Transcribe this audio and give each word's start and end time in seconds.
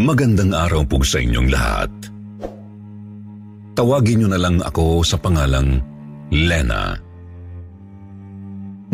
Magandang 0.00 0.56
araw 0.56 0.82
po 0.88 1.04
sa 1.04 1.20
inyong 1.20 1.48
lahat. 1.52 1.92
Tawagin 3.76 4.24
niyo 4.24 4.28
na 4.32 4.40
lang 4.40 4.64
ako 4.64 5.04
sa 5.04 5.20
pangalang 5.20 5.84
Lena. 6.32 6.96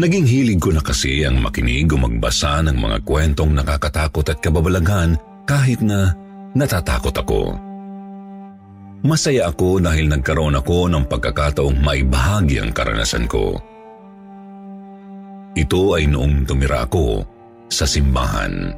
Naging 0.01 0.27
hilig 0.27 0.59
ko 0.59 0.75
na 0.75 0.83
kasi 0.83 1.23
ang 1.23 1.39
makinig 1.39 1.93
o 1.93 1.97
magbasa 2.01 2.65
ng 2.67 2.75
mga 2.75 2.99
kwentong 3.07 3.53
nakakatakot 3.55 4.35
at 4.35 4.39
kababalaghan 4.43 5.15
kahit 5.47 5.79
na 5.79 6.11
natatakot 6.59 7.15
ako. 7.15 7.55
Masaya 9.07 9.49
ako 9.49 9.81
dahil 9.81 10.11
nagkaroon 10.11 10.59
ako 10.59 10.91
ng 10.91 11.05
pagkakataong 11.09 11.81
maibahagi 11.81 12.61
ang 12.61 12.75
karanasan 12.75 13.25
ko. 13.31 13.70
Ito 15.61 16.01
ay 16.01 16.09
noong 16.09 16.49
tumira 16.49 16.89
ako 16.89 17.21
sa 17.69 17.85
simbahan. 17.85 18.73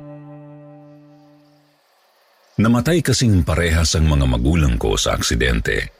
Namatay 2.59 2.99
kasing 3.07 3.47
parehas 3.47 3.95
ang 3.95 4.11
mga 4.11 4.27
magulang 4.27 4.75
ko 4.83 4.99
sa 4.99 5.15
aksidente. 5.15 5.95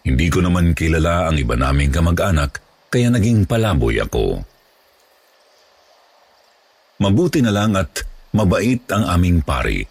Hindi 0.00 0.32
ko 0.32 0.40
naman 0.40 0.72
kilala 0.72 1.28
ang 1.28 1.36
iba 1.36 1.60
naming 1.60 1.92
kamag-anak 1.92 2.56
kaya 2.88 3.12
naging 3.12 3.44
palaboy 3.44 4.00
ako. 4.00 4.40
Mabuti 6.96 7.44
na 7.44 7.52
lang 7.52 7.76
at 7.76 8.00
mabait 8.32 8.80
ang 8.88 9.04
aming 9.04 9.44
pari. 9.44 9.84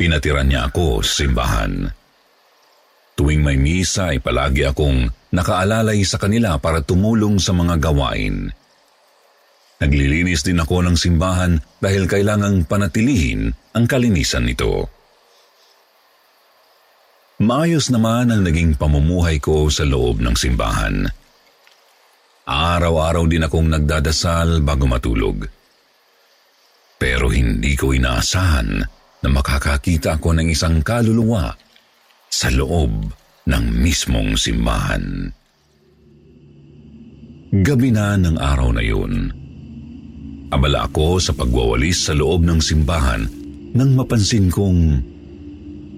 Pinatiran 0.00 0.48
niya 0.48 0.72
ako 0.72 1.04
sa 1.04 1.20
simbahan. 1.20 1.84
Tuwing 3.12 3.44
may 3.44 3.60
misa 3.60 4.16
ay 4.16 4.24
palagi 4.24 4.64
akong 4.64 5.04
nakaalalay 5.36 6.00
sa 6.00 6.16
kanila 6.16 6.56
para 6.56 6.80
tumulong 6.80 7.36
sa 7.36 7.52
mga 7.52 7.76
gawain. 7.76 8.52
Naglilinis 9.76 10.40
din 10.40 10.56
ako 10.56 10.88
ng 10.88 10.96
simbahan 10.96 11.60
dahil 11.84 12.08
kailangang 12.08 12.64
panatilihin 12.64 13.52
ang 13.76 13.84
kalinisan 13.84 14.48
nito. 14.48 14.88
Maayos 17.36 17.92
naman 17.92 18.32
ang 18.32 18.40
naging 18.40 18.80
pamumuhay 18.80 19.36
ko 19.36 19.68
sa 19.68 19.84
loob 19.84 20.24
ng 20.24 20.32
simbahan. 20.32 21.04
Araw-araw 22.48 23.28
din 23.28 23.44
akong 23.44 23.68
nagdadasal 23.68 24.64
bago 24.64 24.88
matulog. 24.88 25.44
Pero 26.96 27.28
hindi 27.28 27.76
ko 27.76 27.92
inaasahan 27.92 28.80
na 29.20 29.28
makakakita 29.28 30.16
ako 30.16 30.40
ng 30.40 30.48
isang 30.48 30.80
kaluluwa 30.80 31.52
sa 32.32 32.48
loob 32.48 33.12
ng 33.44 33.64
mismong 33.84 34.40
simbahan. 34.40 35.28
Gabi 37.52 37.92
na 37.92 38.16
ng 38.16 38.40
araw 38.40 38.72
na 38.72 38.80
yun. 38.80 39.45
Abala 40.46 40.86
ako 40.86 41.18
sa 41.18 41.34
pagwawalis 41.34 42.06
sa 42.06 42.12
loob 42.14 42.46
ng 42.46 42.62
simbahan 42.62 43.26
nang 43.74 43.98
mapansin 43.98 44.46
kong 44.46 44.80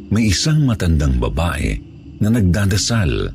may 0.08 0.32
isang 0.32 0.64
matandang 0.64 1.20
babae 1.20 1.76
na 2.18 2.32
nagdadasal. 2.32 3.28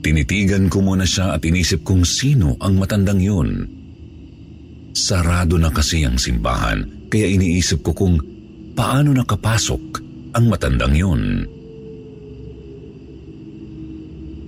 Tinitigan 0.00 0.70
ko 0.70 0.80
muna 0.80 1.04
siya 1.04 1.36
at 1.36 1.42
inisip 1.44 1.82
kong 1.82 2.06
sino 2.06 2.54
ang 2.62 2.78
matandang 2.78 3.20
yun. 3.20 3.50
Sarado 4.94 5.58
na 5.58 5.68
kasi 5.74 6.06
ang 6.06 6.16
simbahan 6.16 7.10
kaya 7.10 7.26
iniisip 7.26 7.82
ko 7.84 7.92
kung 7.92 8.16
paano 8.78 9.12
nakapasok 9.12 9.82
ang 10.38 10.44
matandang 10.46 10.94
yun. 10.94 11.22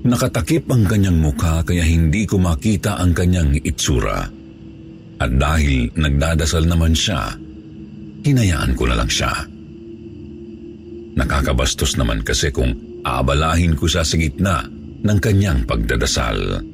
Nakatakip 0.02 0.66
ang 0.70 0.86
kanyang 0.86 1.18
mukha 1.18 1.62
kaya 1.66 1.82
hindi 1.82 2.26
ko 2.26 2.38
makita 2.38 2.98
ang 3.02 3.14
kanyang 3.14 3.58
itsura. 3.62 4.41
At 5.22 5.30
dahil 5.38 5.86
nagdadasal 5.94 6.66
naman 6.66 6.98
siya, 6.98 7.30
hinayaan 8.26 8.74
ko 8.74 8.90
na 8.90 8.98
lang 8.98 9.06
siya. 9.06 9.30
Nakakabastos 11.14 11.94
naman 11.94 12.26
kasi 12.26 12.50
kung 12.50 12.74
aabalahin 13.06 13.78
ko 13.78 13.86
siya 13.86 14.02
sa 14.02 14.18
gitna 14.18 14.66
ng 15.06 15.18
kanyang 15.22 15.62
pagdadasal. 15.62 16.66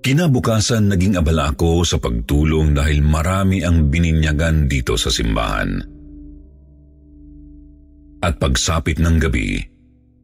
Kinabukasan 0.00 0.88
naging 0.88 1.20
abala 1.20 1.52
ako 1.52 1.84
sa 1.84 2.00
pagtulong 2.00 2.72
dahil 2.72 3.04
marami 3.04 3.60
ang 3.60 3.92
bininyagan 3.92 4.70
dito 4.70 4.96
sa 4.96 5.12
simbahan. 5.12 5.82
At 8.24 8.40
pagsapit 8.40 8.96
ng 9.02 9.16
gabi, 9.20 9.60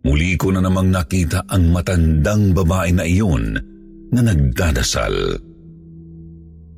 muli 0.07 0.33
ko 0.41 0.55
na 0.55 0.65
namang 0.65 0.89
nakita 0.89 1.45
ang 1.45 1.75
matandang 1.75 2.57
babae 2.57 2.95
na 2.95 3.05
iyon 3.05 3.72
na 4.13 4.21
nagdadasal. 4.21 5.41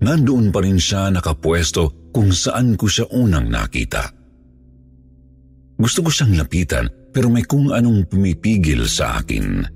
Nandoon 0.05 0.53
pa 0.55 0.61
rin 0.63 0.79
siya 0.79 1.11
nakapwesto 1.11 2.11
kung 2.15 2.31
saan 2.31 2.79
ko 2.79 2.87
siya 2.87 3.11
unang 3.11 3.51
nakita. 3.51 4.05
Gusto 5.75 6.07
ko 6.07 6.11
siyang 6.11 6.39
lapitan 6.39 6.87
pero 7.11 7.27
may 7.31 7.43
kung 7.43 7.75
anong 7.75 8.07
pumipigil 8.07 8.87
sa 8.87 9.19
akin. 9.19 9.67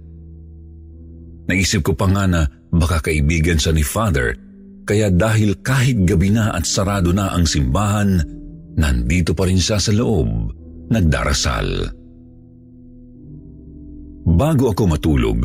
Naisip 1.48 1.82
ko 1.82 1.92
pa 1.96 2.06
nga 2.06 2.24
na 2.28 2.42
baka 2.70 3.10
kaibigan 3.10 3.58
siya 3.58 3.72
ni 3.74 3.82
Father 3.82 4.48
kaya 4.88 5.12
dahil 5.12 5.60
kahit 5.60 6.08
gabi 6.08 6.32
na 6.32 6.56
at 6.56 6.64
sarado 6.64 7.12
na 7.12 7.28
ang 7.36 7.44
simbahan, 7.44 8.24
nandito 8.80 9.36
pa 9.36 9.44
rin 9.44 9.60
siya 9.60 9.76
sa 9.76 9.92
loob, 9.92 10.48
nagdarasal. 10.88 11.92
Bago 14.24 14.72
ako 14.72 14.82
matulog, 14.88 15.44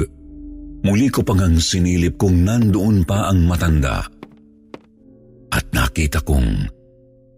muli 0.83 1.07
ko 1.07 1.23
pang 1.23 1.39
ang 1.39 1.57
sinilip 1.57 2.19
kung 2.19 2.43
nandoon 2.43 3.07
pa 3.07 3.31
ang 3.31 3.47
matanda. 3.47 4.03
At 5.53 5.65
nakita 5.71 6.19
kong 6.21 6.67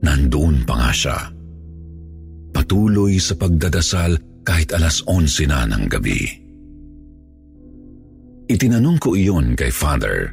nandoon 0.01 0.65
pa 0.65 0.74
nga 0.81 0.92
siya. 0.92 1.18
Patuloy 2.56 3.21
sa 3.21 3.36
pagdadasal 3.38 4.18
kahit 4.45 4.74
alas 4.74 5.03
11 5.06 5.51
na 5.51 5.68
ng 5.69 5.86
gabi. 5.92 6.21
Itinanong 8.45 9.01
ko 9.01 9.18
iyon 9.18 9.57
kay 9.57 9.74
Father. 9.74 10.31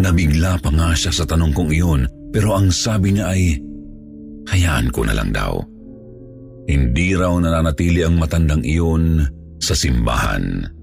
Nabigla 0.00 0.58
pa 0.58 0.70
nga 0.74 0.90
siya 0.94 1.14
sa 1.14 1.24
tanong 1.24 1.54
kong 1.54 1.70
iyon 1.70 2.02
pero 2.30 2.54
ang 2.54 2.70
sabi 2.70 3.14
niya 3.14 3.30
ay, 3.30 3.58
hayaan 4.50 4.90
ko 4.90 5.06
na 5.06 5.14
lang 5.14 5.30
daw. 5.30 5.58
Hindi 6.70 7.14
raw 7.18 7.34
nananatili 7.38 8.06
ang 8.06 8.18
matandang 8.18 8.62
iyon 8.62 9.26
sa 9.58 9.74
simbahan. 9.74 10.79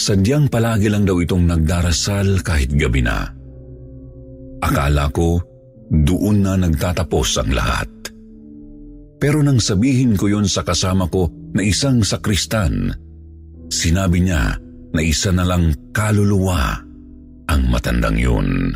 Sadyang 0.00 0.48
palagi 0.48 0.88
lang 0.88 1.04
daw 1.04 1.20
itong 1.20 1.44
nagdarasal 1.44 2.40
kahit 2.40 2.72
gabi 2.72 3.04
na. 3.04 3.20
Akala 4.64 5.12
ko 5.12 5.36
doon 5.92 6.40
na 6.40 6.56
nagtatapos 6.56 7.36
ang 7.36 7.52
lahat. 7.52 7.90
Pero 9.20 9.44
nang 9.44 9.60
sabihin 9.60 10.16
ko 10.16 10.32
yon 10.32 10.48
sa 10.48 10.64
kasama 10.64 11.04
ko 11.12 11.28
na 11.52 11.60
isang 11.60 12.00
sakristan, 12.00 12.88
sinabi 13.68 14.24
niya 14.24 14.56
na 14.96 15.00
isa 15.04 15.36
na 15.36 15.44
lang 15.44 15.76
kaluluwa 15.92 16.80
ang 17.52 17.62
matandang 17.68 18.16
yun. 18.16 18.72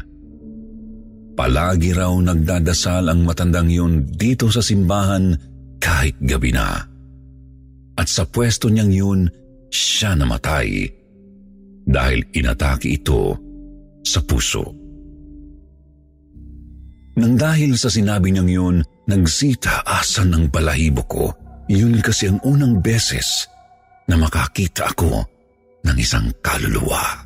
Palagi 1.32 1.97
raw 1.97 2.12
nagdadasal 2.12 3.09
ang 3.09 3.25
matandang 3.25 3.73
yun 3.73 4.05
dito 4.05 4.53
sa 4.53 4.61
simbahan 4.61 5.32
kahit 5.81 6.20
gabi 6.20 6.53
na. 6.53 6.85
At 7.97 8.12
sa 8.12 8.29
pwesto 8.29 8.69
niyang 8.69 8.93
yun, 8.93 9.20
siya 9.73 10.12
namatay 10.20 11.00
dahil 11.84 12.25
inatake 12.32 12.96
ito 12.96 13.36
sa 14.04 14.20
puso. 14.25 14.64
Nang 17.14 17.38
dahil 17.38 17.78
sa 17.78 17.86
sinabi 17.86 18.34
niyang 18.34 18.50
yun, 18.50 18.76
Nagsita-asan 19.04 20.32
ng 20.32 20.44
balahibo 20.48 21.02
ko. 21.04 21.25
Yun 21.69 22.00
kasi 22.00 22.28
ang 22.32 22.40
unang 22.44 22.81
beses 22.81 23.48
na 24.08 24.16
makakita 24.16 24.88
ako 24.92 25.25
ng 25.84 25.96
isang 26.00 26.32
kaluluwa. 26.40 27.25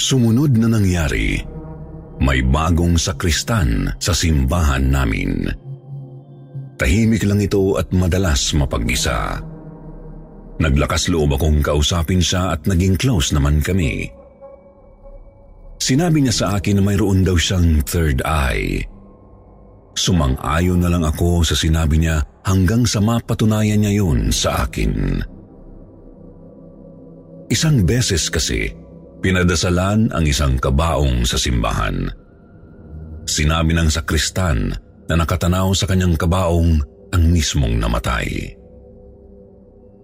Sumunod 0.00 0.56
na 0.56 0.68
nangyari, 0.68 1.40
may 2.20 2.40
bagong 2.44 2.96
sakristan 2.96 3.92
sa 4.00 4.12
simbahan 4.16 4.88
namin. 4.88 5.48
Tahimik 6.80 7.24
lang 7.28 7.40
ito 7.44 7.76
at 7.76 7.92
madalas 7.92 8.52
mapag-isa. 8.56 9.40
Naglakas 10.62 11.10
loob 11.10 11.34
akong 11.34 11.60
kausapin 11.60 12.22
siya 12.22 12.54
at 12.54 12.62
naging 12.70 12.94
close 12.94 13.34
naman 13.34 13.58
kami. 13.58 14.06
Sinabi 15.82 16.24
niya 16.24 16.34
sa 16.34 16.46
akin 16.56 16.80
na 16.80 16.82
mayroon 16.86 17.26
daw 17.26 17.34
siyang 17.34 17.82
third 17.84 18.22
eye. 18.24 18.86
Sumang-ayon 19.94 20.80
na 20.80 20.90
lang 20.90 21.04
ako 21.04 21.44
sa 21.46 21.54
sinabi 21.54 22.02
niya 22.02 22.22
hanggang 22.46 22.86
sa 22.86 23.02
mapatunayan 23.02 23.82
niya 23.82 24.02
yun 24.02 24.30
sa 24.30 24.66
akin. 24.66 25.20
Isang 27.52 27.84
beses 27.84 28.32
kasi, 28.32 28.72
pinadasalan 29.20 30.10
ang 30.10 30.24
isang 30.24 30.58
kabaong 30.58 31.22
sa 31.28 31.36
simbahan. 31.38 32.08
Sinabi 33.28 33.76
ng 33.76 33.92
sakristan 33.92 34.72
na 35.06 35.14
nakatanaw 35.14 35.76
sa 35.76 35.84
kanyang 35.84 36.16
kabaong 36.16 36.80
ang 37.12 37.22
mismong 37.30 37.76
namatay. 37.78 38.63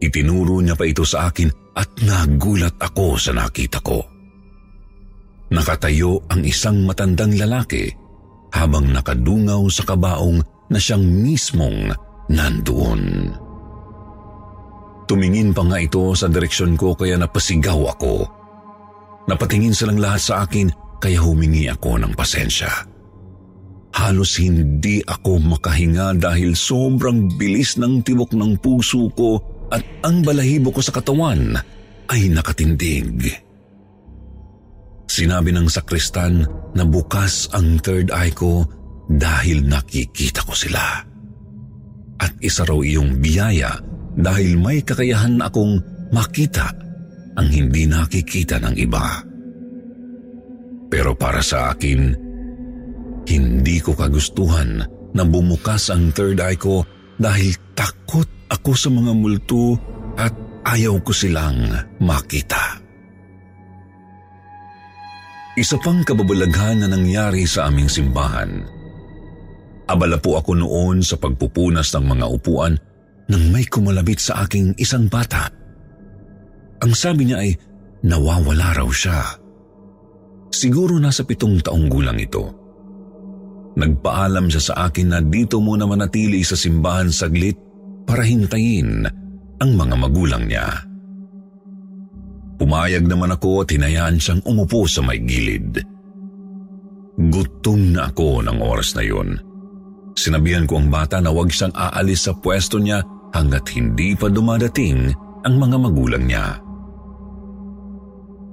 Itinuro 0.01 0.65
niya 0.65 0.75
pa 0.75 0.89
ito 0.89 1.05
sa 1.05 1.29
akin 1.29 1.77
at 1.77 1.89
nagulat 2.01 2.81
ako 2.81 3.21
sa 3.21 3.37
nakita 3.37 3.85
ko. 3.85 4.01
Nakatayo 5.53 6.25
ang 6.33 6.41
isang 6.47 6.89
matandang 6.89 7.37
lalaki 7.37 7.93
habang 8.57 8.89
nakadungaw 8.89 9.61
sa 9.69 9.85
kabaong 9.85 10.41
na 10.73 10.79
siyang 10.81 11.05
mismong 11.05 11.93
nandoon. 12.33 13.35
Tumingin 15.05 15.51
pa 15.51 15.67
nga 15.67 15.79
ito 15.83 16.15
sa 16.15 16.31
direksyon 16.31 16.79
ko 16.79 16.95
kaya 16.95 17.19
napasigaw 17.19 17.93
ako. 17.99 18.25
Napatingin 19.27 19.75
silang 19.75 19.99
lahat 19.99 20.23
sa 20.23 20.35
akin 20.47 20.71
kaya 21.03 21.19
humingi 21.19 21.67
ako 21.67 21.99
ng 21.99 22.15
pasensya. 22.15 22.71
Halos 23.91 24.39
hindi 24.39 25.03
ako 25.03 25.43
makahinga 25.59 26.15
dahil 26.15 26.55
sobrang 26.55 27.27
bilis 27.35 27.75
ng 27.75 28.07
tibok 28.07 28.39
ng 28.39 28.55
puso 28.63 29.11
ko 29.19 29.60
at 29.71 29.83
ang 30.03 30.27
balahibo 30.27 30.75
ko 30.75 30.83
sa 30.83 30.91
katawan 30.91 31.55
ay 32.11 32.27
nakatindig. 32.31 33.31
Sinabi 35.11 35.51
ng 35.55 35.67
sakristan 35.67 36.47
na 36.75 36.83
bukas 36.87 37.51
ang 37.55 37.79
third 37.83 38.15
eye 38.15 38.35
ko 38.35 38.67
dahil 39.11 39.67
nakikita 39.67 40.47
ko 40.47 40.55
sila. 40.55 41.03
At 42.21 42.33
isa 42.39 42.63
raw 42.63 42.79
iyong 42.79 43.19
biyaya 43.19 43.75
dahil 44.15 44.59
may 44.59 44.83
kakayahan 44.83 45.43
akong 45.43 45.83
makita 46.15 46.71
ang 47.39 47.49
hindi 47.51 47.87
nakikita 47.87 48.59
ng 48.63 48.75
iba. 48.79 49.07
Pero 50.91 51.15
para 51.15 51.43
sa 51.43 51.71
akin, 51.75 52.01
hindi 53.27 53.77
ko 53.79 53.95
kagustuhan 53.95 54.83
na 55.15 55.23
bumukas 55.23 55.91
ang 55.91 56.11
third 56.11 56.43
eye 56.43 56.59
ko 56.59 56.83
dahil 57.19 57.55
takot 57.79 58.27
ako 58.51 58.71
sa 58.75 58.91
mga 58.91 59.13
multo 59.15 59.79
at 60.19 60.35
ayaw 60.67 60.99
ko 61.01 61.15
silang 61.15 61.71
makita. 62.03 62.83
Isa 65.55 65.79
pang 65.79 66.03
kababalaghan 66.03 66.83
na 66.83 66.89
nangyari 66.91 67.47
sa 67.47 67.71
aming 67.71 67.87
simbahan. 67.87 68.65
Abala 69.91 70.19
po 70.23 70.39
ako 70.39 70.55
noon 70.55 71.03
sa 71.03 71.19
pagpupunas 71.19 71.91
ng 71.95 72.05
mga 72.07 72.27
upuan 72.31 72.75
nang 73.31 73.45
may 73.51 73.67
kumalabit 73.67 74.19
sa 74.19 74.47
aking 74.47 74.75
isang 74.79 75.11
bata. 75.11 75.51
Ang 76.81 76.93
sabi 76.95 77.31
niya 77.31 77.43
ay 77.43 77.51
nawawala 78.07 78.83
raw 78.83 78.89
siya. 78.89 79.21
Siguro 80.51 80.99
nasa 80.99 81.23
pitong 81.27 81.63
taong 81.63 81.87
gulang 81.91 82.19
ito. 82.19 82.45
Nagpaalam 83.79 84.51
siya 84.51 84.63
sa 84.63 84.75
akin 84.91 85.15
na 85.15 85.21
dito 85.23 85.63
muna 85.63 85.87
manatili 85.87 86.43
sa 86.43 86.59
simbahan 86.59 87.11
saglit 87.15 87.70
para 88.11 88.27
hintayin 88.27 89.07
ang 89.63 89.71
mga 89.79 89.95
magulang 89.95 90.51
niya. 90.51 90.67
Pumayag 92.59 93.07
naman 93.07 93.31
ako 93.31 93.63
at 93.63 93.71
hinayaan 93.71 94.19
siyang 94.19 94.43
umupo 94.43 94.83
sa 94.91 94.99
may 95.07 95.23
gilid. 95.23 95.79
Gutom 97.15 97.95
na 97.95 98.11
ako 98.11 98.43
ng 98.43 98.59
oras 98.59 98.99
na 98.99 99.07
yun. 99.07 99.39
Sinabihan 100.19 100.67
ko 100.67 100.83
ang 100.83 100.91
bata 100.91 101.23
na 101.23 101.31
huwag 101.31 101.55
siyang 101.55 101.71
aalis 101.71 102.27
sa 102.27 102.35
pwesto 102.35 102.83
niya 102.83 102.99
hanggat 103.31 103.71
hindi 103.79 104.19
pa 104.19 104.27
dumadating 104.27 105.15
ang 105.47 105.55
mga 105.55 105.77
magulang 105.79 106.27
niya. 106.27 106.59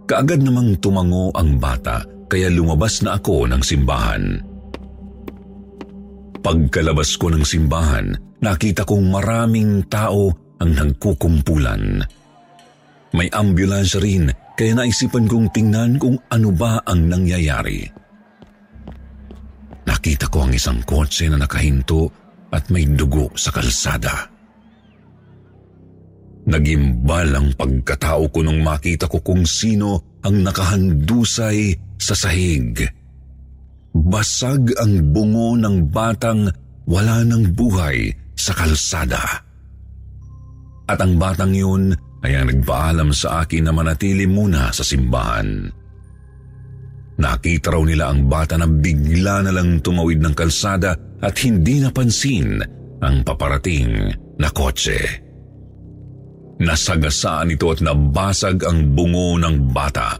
Kaagad 0.06 0.46
namang 0.46 0.78
tumango 0.78 1.34
ang 1.34 1.58
bata 1.58 2.06
kaya 2.30 2.54
lumabas 2.54 3.02
na 3.02 3.18
ako 3.18 3.50
ng 3.50 3.62
simbahan. 3.66 4.24
Pagkalabas 6.46 7.18
ko 7.18 7.34
ng 7.34 7.44
simbahan, 7.44 8.27
nakita 8.42 8.86
kong 8.86 9.10
maraming 9.10 9.86
tao 9.90 10.30
ang 10.58 10.72
nagkukumpulan. 10.74 12.02
May 13.14 13.30
ambulansya 13.32 14.00
rin 14.04 14.30
kaya 14.58 14.74
naisipan 14.74 15.30
kong 15.30 15.54
tingnan 15.54 16.02
kung 16.02 16.18
ano 16.30 16.50
ba 16.54 16.82
ang 16.86 17.08
nangyayari. 17.08 17.86
Nakita 19.88 20.28
ko 20.28 20.44
ang 20.44 20.52
isang 20.52 20.84
kotse 20.84 21.32
na 21.32 21.40
nakahinto 21.40 22.12
at 22.52 22.68
may 22.74 22.84
dugo 22.84 23.32
sa 23.38 23.54
kalsada. 23.54 24.28
Nagimbal 26.48 27.36
ang 27.36 27.48
pagkatao 27.56 28.32
ko 28.32 28.40
nung 28.44 28.64
makita 28.64 29.08
ko 29.12 29.20
kung 29.20 29.44
sino 29.44 30.20
ang 30.24 30.44
nakahandusay 30.44 31.76
sa 32.00 32.16
sahig. 32.16 32.88
Basag 33.92 34.76
ang 34.80 35.12
bungo 35.12 35.60
ng 35.60 35.92
batang 35.92 36.48
wala 36.88 37.24
ng 37.28 37.52
buhay 37.52 38.27
sa 38.38 38.54
kalsada. 38.54 39.44
At 40.88 41.02
ang 41.04 41.20
batang 41.20 41.52
yun 41.52 41.92
ay 42.24 42.38
ang 42.38 42.48
nagpaalam 42.48 43.12
sa 43.12 43.44
akin 43.44 43.68
na 43.68 43.74
manatili 43.76 44.24
muna 44.30 44.72
sa 44.72 44.86
simbahan. 44.86 45.68
Nakita 47.18 47.74
raw 47.74 47.82
nila 47.82 48.14
ang 48.14 48.30
bata 48.30 48.56
na 48.62 48.70
bigla 48.70 49.42
na 49.42 49.52
lang 49.52 49.82
tumawid 49.82 50.22
ng 50.22 50.38
kalsada 50.38 50.94
at 51.18 51.34
hindi 51.42 51.82
napansin 51.82 52.62
ang 53.02 53.26
paparating 53.26 54.14
na 54.38 54.50
kotse. 54.54 55.26
Nasagasaan 56.62 57.54
ito 57.54 57.70
at 57.74 57.82
nabasag 57.82 58.66
ang 58.66 58.94
bungo 58.94 59.38
ng 59.38 59.74
bata. 59.74 60.18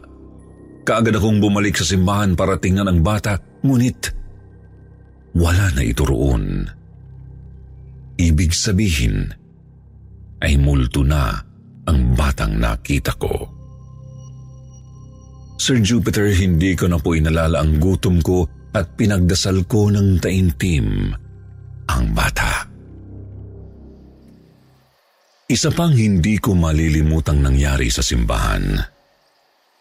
Kaagad 0.86 1.18
akong 1.18 1.38
bumalik 1.42 1.74
sa 1.78 1.86
simbahan 1.86 2.38
para 2.38 2.58
tingnan 2.58 2.86
ang 2.86 3.00
bata, 3.02 3.38
ngunit 3.62 4.14
wala 5.34 5.70
na 5.74 5.82
ito 5.82 6.02
roon. 6.06 6.77
Ibig 8.18 8.50
sabihin 8.50 9.30
ay 10.42 10.58
multo 10.58 11.06
na 11.06 11.38
ang 11.86 12.18
batang 12.18 12.58
nakita 12.58 13.14
ko. 13.14 13.46
Sir 15.58 15.78
Jupiter, 15.82 16.30
hindi 16.34 16.74
ko 16.74 16.90
na 16.90 16.98
po 16.98 17.14
inalala 17.14 17.62
ang 17.62 17.78
gutom 17.78 18.18
ko 18.22 18.46
at 18.74 18.94
pinagdasal 18.94 19.66
ko 19.66 19.90
ng 19.90 20.18
taintim 20.22 21.14
ang 21.88 22.04
bata. 22.14 22.66
Isa 25.48 25.72
pang 25.72 25.94
hindi 25.94 26.36
ko 26.36 26.52
malilimutang 26.52 27.40
nangyari 27.40 27.88
sa 27.88 28.04
simbahan. 28.04 28.76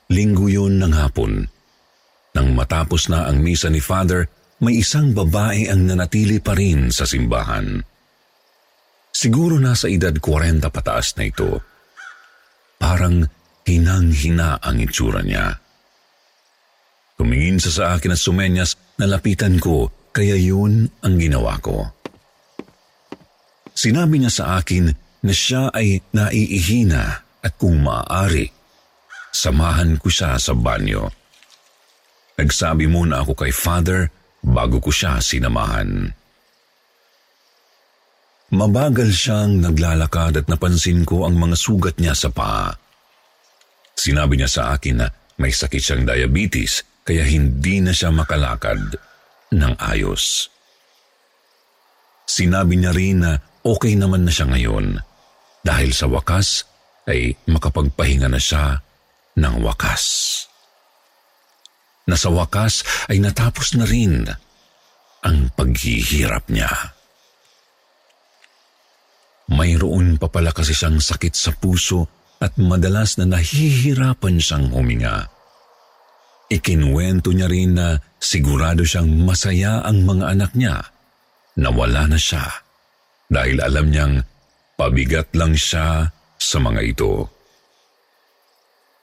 Linggo 0.08 0.48
yun 0.48 0.80
ng 0.80 0.94
hapon. 0.96 1.44
Nang 2.32 2.56
matapos 2.56 3.12
na 3.12 3.28
ang 3.28 3.44
misa 3.44 3.68
ni 3.68 3.84
Father, 3.84 4.24
may 4.64 4.80
isang 4.80 5.12
babae 5.12 5.68
ang 5.68 5.84
nanatili 5.84 6.40
pa 6.40 6.56
rin 6.56 6.88
sa 6.90 7.04
simbahan. 7.04 7.84
Siguro 9.18 9.58
nasa 9.58 9.90
edad 9.90 10.14
40 10.14 10.62
pataas 10.70 11.18
na 11.18 11.26
ito. 11.26 11.58
Parang 12.78 13.26
hinang-hina 13.66 14.62
ang 14.62 14.78
itsura 14.78 15.26
niya. 15.26 15.58
Tumingin 17.18 17.58
sa 17.58 17.74
sa 17.74 17.84
akin 17.98 18.14
at 18.14 18.22
sumenyas 18.22 18.78
na 19.02 19.10
lapitan 19.10 19.58
ko, 19.58 19.90
kaya 20.14 20.38
yun 20.38 20.86
ang 21.02 21.18
ginawa 21.18 21.58
ko. 21.58 21.90
Sinabi 23.74 24.22
niya 24.22 24.30
sa 24.30 24.62
akin 24.62 24.86
na 25.26 25.34
siya 25.34 25.74
ay 25.74 25.98
naiihina 26.14 27.04
at 27.42 27.58
kung 27.58 27.82
maaari, 27.82 28.46
samahan 29.34 29.98
ko 29.98 30.14
siya 30.14 30.38
sa 30.38 30.54
banyo. 30.54 31.10
Nagsabi 32.38 32.86
muna 32.86 33.26
ako 33.26 33.34
kay 33.34 33.50
Father 33.50 34.14
bago 34.46 34.78
ko 34.78 34.94
siya 34.94 35.18
sinamahan. 35.18 36.14
Mabagal 38.48 39.12
siyang 39.12 39.60
naglalakad 39.60 40.40
at 40.40 40.46
napansin 40.48 41.04
ko 41.04 41.28
ang 41.28 41.36
mga 41.36 41.56
sugat 41.60 42.00
niya 42.00 42.16
sa 42.16 42.32
paa. 42.32 42.72
Sinabi 43.92 44.40
niya 44.40 44.48
sa 44.48 44.64
akin 44.72 45.04
na 45.04 45.08
may 45.36 45.52
sakit 45.52 45.84
siyang 45.84 46.04
diabetes 46.08 47.04
kaya 47.04 47.28
hindi 47.28 47.84
na 47.84 47.92
siya 47.92 48.08
makalakad 48.08 48.96
ng 49.52 49.74
ayos. 49.84 50.48
Sinabi 52.24 52.80
niya 52.80 52.96
rin 52.96 53.20
na 53.20 53.36
okay 53.68 54.00
naman 54.00 54.24
na 54.24 54.32
siya 54.32 54.48
ngayon 54.48 54.96
dahil 55.60 55.92
sa 55.92 56.08
wakas 56.08 56.64
ay 57.04 57.36
makapagpahinga 57.52 58.32
na 58.32 58.40
siya 58.40 58.80
ng 59.36 59.56
wakas. 59.60 60.04
Na 62.08 62.16
sa 62.16 62.32
wakas 62.32 62.88
ay 63.12 63.20
natapos 63.20 63.76
na 63.76 63.84
rin 63.84 64.24
ang 65.28 65.52
paghihirap 65.52 66.48
niya. 66.48 66.97
Mayroon 69.48 70.20
pa 70.20 70.28
pala 70.28 70.52
kasi 70.52 70.76
siyang 70.76 71.00
sakit 71.00 71.32
sa 71.32 71.56
puso 71.56 72.04
at 72.44 72.60
madalas 72.60 73.16
na 73.18 73.26
nahihirapan 73.38 74.38
siyang 74.44 74.68
huminga. 74.76 75.32
Ikinwento 76.48 77.32
niya 77.32 77.48
rin 77.48 77.76
na 77.76 78.00
sigurado 78.20 78.84
siyang 78.84 79.08
masaya 79.24 79.84
ang 79.84 80.04
mga 80.04 80.26
anak 80.36 80.52
niya 80.56 80.80
na 81.60 81.70
wala 81.72 82.08
na 82.08 82.20
siya 82.20 82.44
dahil 83.28 83.60
alam 83.60 83.88
niyang 83.92 84.16
pabigat 84.80 85.32
lang 85.36 85.56
siya 85.56 86.08
sa 86.40 86.58
mga 86.60 86.82
ito. 86.84 87.28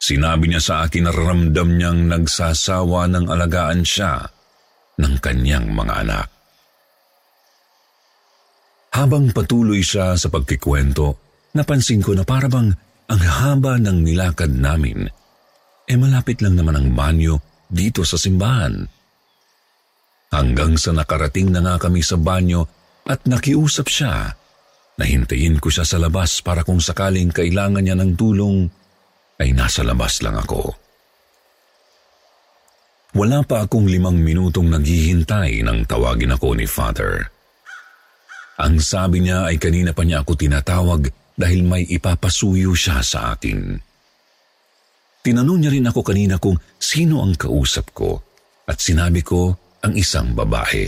Sinabi 0.00 0.52
niya 0.52 0.60
sa 0.60 0.74
akin 0.84 1.08
na 1.08 1.12
ramdam 1.12 1.80
niyang 1.80 2.04
nagsasawa 2.08 3.08
ng 3.08 3.26
alagaan 3.28 3.80
siya 3.84 4.20
ng 5.00 5.14
kanyang 5.24 5.72
mga 5.72 5.94
anak. 6.04 6.28
Habang 8.94 9.34
patuloy 9.34 9.82
siya 9.82 10.14
sa 10.14 10.30
pagkikwento, 10.30 11.18
napansin 11.58 11.98
ko 11.98 12.14
na 12.14 12.22
parabang 12.22 12.70
ang 13.10 13.20
haba 13.20 13.74
ng 13.82 14.06
nilakad 14.06 14.54
namin, 14.54 15.10
eh 15.90 15.96
malapit 15.98 16.38
lang 16.38 16.54
naman 16.54 16.78
ang 16.78 16.88
banyo 16.94 17.42
dito 17.66 18.06
sa 18.06 18.14
simbahan. 18.14 18.86
Hanggang 20.30 20.78
sa 20.78 20.94
nakarating 20.94 21.50
na 21.50 21.58
nga 21.66 21.74
kami 21.82 22.06
sa 22.06 22.14
banyo 22.14 22.62
at 23.10 23.26
nakiusap 23.26 23.90
siya 23.90 24.30
na 24.94 25.04
hintayin 25.04 25.58
ko 25.58 25.74
siya 25.74 25.82
sa 25.82 25.98
labas 25.98 26.38
para 26.38 26.62
kung 26.62 26.78
sakaling 26.78 27.34
kailangan 27.34 27.82
niya 27.82 27.98
ng 27.98 28.14
tulong, 28.14 28.70
ay 29.42 29.50
nasa 29.50 29.82
labas 29.82 30.22
lang 30.22 30.38
ako. 30.38 30.70
Wala 33.18 33.42
pa 33.42 33.66
akong 33.66 33.90
limang 33.90 34.22
minutong 34.22 34.70
naghihintay 34.70 35.66
nang 35.66 35.82
tawagin 35.82 36.34
ako 36.34 36.54
ni 36.54 36.66
Father. 36.66 37.33
Ang 38.54 38.78
sabi 38.78 39.26
niya 39.26 39.50
ay 39.50 39.58
kanina 39.58 39.90
pa 39.90 40.06
niya 40.06 40.22
ako 40.22 40.38
tinatawag 40.38 41.10
dahil 41.34 41.66
may 41.66 41.82
ipapasuyo 41.82 42.70
siya 42.74 43.02
sa 43.02 43.34
akin. 43.34 43.74
Tinanong 45.24 45.58
niya 45.58 45.70
rin 45.72 45.88
ako 45.90 46.00
kanina 46.06 46.38
kung 46.38 46.54
sino 46.78 47.24
ang 47.24 47.34
kausap 47.34 47.90
ko 47.96 48.20
at 48.68 48.78
sinabi 48.78 49.24
ko 49.24 49.56
ang 49.82 49.96
isang 49.98 50.36
babae. 50.36 50.86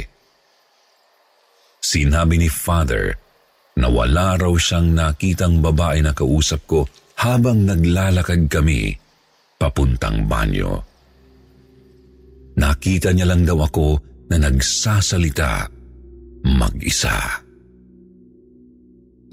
Sinabi 1.83 2.37
ni 2.39 2.49
Father 2.53 3.17
na 3.77 3.89
wala 3.91 4.39
raw 4.39 4.53
siyang 4.55 4.95
nakitang 4.95 5.59
babae 5.65 6.05
na 6.05 6.13
kausap 6.15 6.63
ko 6.69 6.81
habang 7.17 7.65
naglalakad 7.65 8.47
kami 8.47 8.95
papuntang 9.57 10.29
banyo. 10.29 10.85
Nakita 12.57 13.13
niya 13.13 13.29
lang 13.29 13.45
daw 13.45 13.61
ako 13.65 14.01
na 14.33 14.37
nagsasalita 14.41 15.69
mag-isa. 16.45 17.46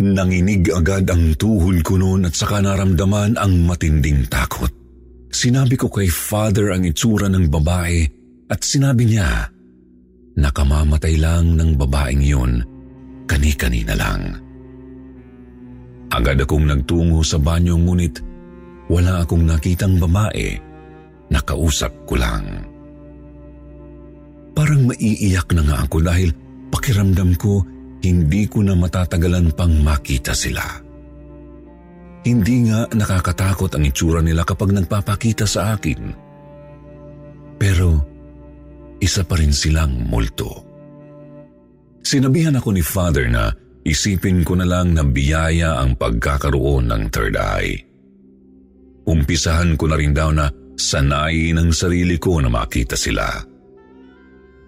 Nanginig 0.01 0.73
agad 0.73 1.05
ang 1.13 1.37
tuhod 1.37 1.85
ko 1.85 2.01
noon 2.01 2.25
at 2.25 2.33
saka 2.33 2.63
naramdaman 2.65 3.37
ang 3.37 3.61
matinding 3.69 4.25
takot. 4.25 4.71
Sinabi 5.29 5.77
ko 5.77 5.89
kay 5.89 6.09
father 6.09 6.73
ang 6.73 6.85
itsura 6.85 7.29
ng 7.29 7.45
babae 7.49 8.01
at 8.49 8.61
sinabi 8.61 9.05
niya 9.05 9.49
nakamamatay 10.33 11.17
lang 11.21 11.53
ng 11.53 11.77
babaeng 11.77 12.21
yun 12.25 12.61
kani-kanina 13.29 13.93
lang. 13.93 14.41
Agad 16.13 16.41
akong 16.41 16.69
nagtungo 16.69 17.25
sa 17.25 17.41
banyo 17.41 17.77
ngunit 17.77 18.21
wala 18.91 19.25
akong 19.25 19.47
nakitang 19.47 19.97
babae, 19.97 20.53
nakausap 21.33 21.89
ko 22.05 22.13
lang. 22.19 22.67
Parang 24.53 24.85
maiiyak 24.85 25.49
na 25.57 25.65
nga 25.65 25.77
ako 25.81 25.97
dahil 26.05 26.29
pakiramdam 26.69 27.33
ko 27.41 27.65
hindi 28.03 28.43
ko 28.51 28.59
na 28.61 28.75
matatagalan 28.75 29.55
pang 29.55 29.71
makita 29.79 30.35
sila. 30.35 30.63
Hindi 32.23 32.71
nga 32.71 32.87
nakakatakot 32.91 33.71
ang 33.75 33.83
itsura 33.87 34.19
nila 34.19 34.43
kapag 34.43 34.75
nagpapakita 34.75 35.47
sa 35.47 35.75
akin. 35.75 36.01
Pero 37.59 37.89
isa 38.99 39.23
pa 39.23 39.39
rin 39.39 39.51
silang 39.55 40.07
multo. 40.07 40.63
Sinabihan 42.03 42.59
ako 42.59 42.75
ni 42.75 42.83
Father 42.83 43.27
na 43.31 43.51
isipin 43.87 44.43
ko 44.43 44.59
na 44.59 44.67
lang 44.67 44.95
na 44.95 45.03
biyaya 45.03 45.79
ang 45.79 45.95
pagkakaroon 45.95 46.91
ng 46.91 47.03
third 47.11 47.35
eye. 47.39 47.79
Umpisahan 49.03 49.75
ko 49.75 49.91
na 49.91 49.99
rin 49.99 50.15
daw 50.15 50.31
na 50.31 50.47
sanay 50.79 51.51
ng 51.51 51.71
sarili 51.75 52.15
ko 52.19 52.39
na 52.39 52.47
makita 52.47 52.95
sila. 52.95 53.52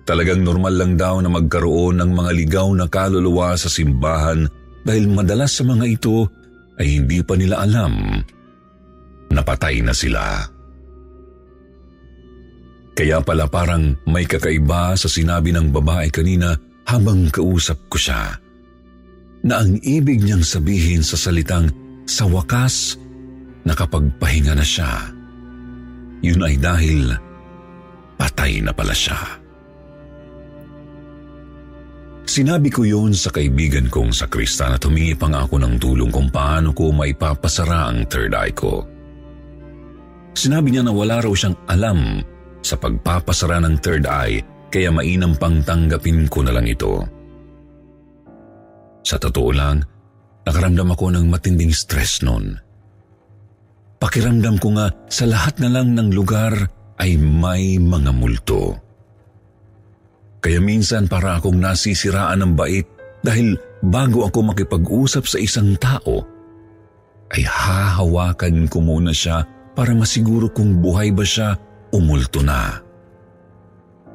Talagang 0.05 0.45
normal 0.45 0.77
lang 0.77 0.93
daw 1.01 1.17
na 1.17 1.33
magkaroon 1.33 1.97
ng 1.97 2.11
mga 2.13 2.31
ligaw 2.37 2.69
na 2.77 2.85
kaluluwa 2.85 3.57
sa 3.57 3.65
simbahan 3.65 4.45
dahil 4.85 5.09
madalas 5.09 5.57
sa 5.57 5.65
mga 5.65 5.85
ito 5.89 6.29
ay 6.77 7.01
hindi 7.01 7.25
pa 7.25 7.33
nila 7.33 7.65
alam 7.65 8.21
na 9.33 9.41
patay 9.41 9.81
na 9.81 9.97
sila. 9.97 10.45
Kaya 12.95 13.19
pala 13.25 13.49
parang 13.49 13.97
may 14.07 14.23
kakaiba 14.29 14.95
sa 14.95 15.09
sinabi 15.09 15.51
ng 15.51 15.73
babae 15.73 16.07
kanina 16.13 16.55
habang 16.85 17.27
kausap 17.33 17.89
ko 17.89 17.97
siya. 17.97 18.37
Na 19.41 19.65
ang 19.65 19.75
ibig 19.81 20.21
niyang 20.21 20.45
sabihin 20.45 21.01
sa 21.01 21.17
salitang 21.17 21.67
sa 22.05 22.29
wakas 22.29 22.95
nakapagpahinga 23.65 24.53
na 24.53 24.63
siya. 24.63 25.11
Yun 26.21 26.45
ay 26.45 26.55
dahil 26.61 27.09
patay 28.15 28.61
na 28.61 28.71
pala 28.71 28.93
siya. 28.93 29.44
Sinabi 32.25 32.73
ko 32.73 32.81
yon 32.81 33.13
sa 33.13 33.29
kaibigan 33.29 33.85
kong 33.85 34.09
sa 34.09 34.25
Krista 34.25 34.73
at 34.73 34.81
humingi 34.81 35.13
pa 35.13 35.29
nga 35.29 35.45
ako 35.45 35.61
ng 35.61 35.75
tulong 35.77 36.09
kung 36.09 36.33
paano 36.33 36.73
ko 36.73 36.89
maipapasara 36.89 37.93
ang 37.93 38.09
third 38.09 38.33
eye 38.33 38.51
ko. 38.51 38.81
Sinabi 40.35 40.73
niya 40.73 40.83
na 40.83 40.91
wala 40.91 41.21
raw 41.21 41.31
siyang 41.31 41.55
alam 41.69 42.19
sa 42.65 42.75
pagpapasara 42.81 43.61
ng 43.61 43.75
third 43.77 44.09
eye 44.09 44.41
kaya 44.73 44.89
mainam 44.89 45.37
pang 45.37 45.61
tanggapin 45.61 46.25
ko 46.25 46.41
na 46.41 46.51
lang 46.51 46.65
ito. 46.65 47.05
Sa 49.05 49.21
totoo 49.21 49.49
lang, 49.53 49.85
nakaramdam 50.49 50.91
ako 50.97 51.13
ng 51.13 51.25
matinding 51.29 51.71
stress 51.71 52.25
noon. 52.25 52.57
Pakiramdam 54.01 54.57
ko 54.57 54.73
nga 54.75 54.89
sa 55.07 55.29
lahat 55.29 55.61
na 55.61 55.69
lang 55.71 55.93
ng 55.93 56.09
lugar 56.11 56.51
ay 56.99 57.15
may 57.15 57.77
mga 57.77 58.11
multo. 58.11 58.84
Kaya 60.45 60.61
minsan 60.61 61.09
para 61.09 61.41
akong 61.41 61.57
nasisiraan 61.57 62.45
ng 62.45 62.53
bait 62.53 62.85
dahil 63.25 63.57
bago 63.81 64.29
ako 64.29 64.53
makipag-usap 64.53 65.25
sa 65.25 65.41
isang 65.41 65.73
tao, 65.81 66.21
ay 67.33 67.41
hahawakan 67.41 68.69
ko 68.69 68.77
muna 68.77 69.09
siya 69.09 69.41
para 69.73 69.97
masiguro 69.97 70.53
kung 70.53 70.85
buhay 70.85 71.09
ba 71.09 71.25
siya 71.25 71.57
o 71.89 71.97
multo 71.97 72.45
na. 72.45 72.77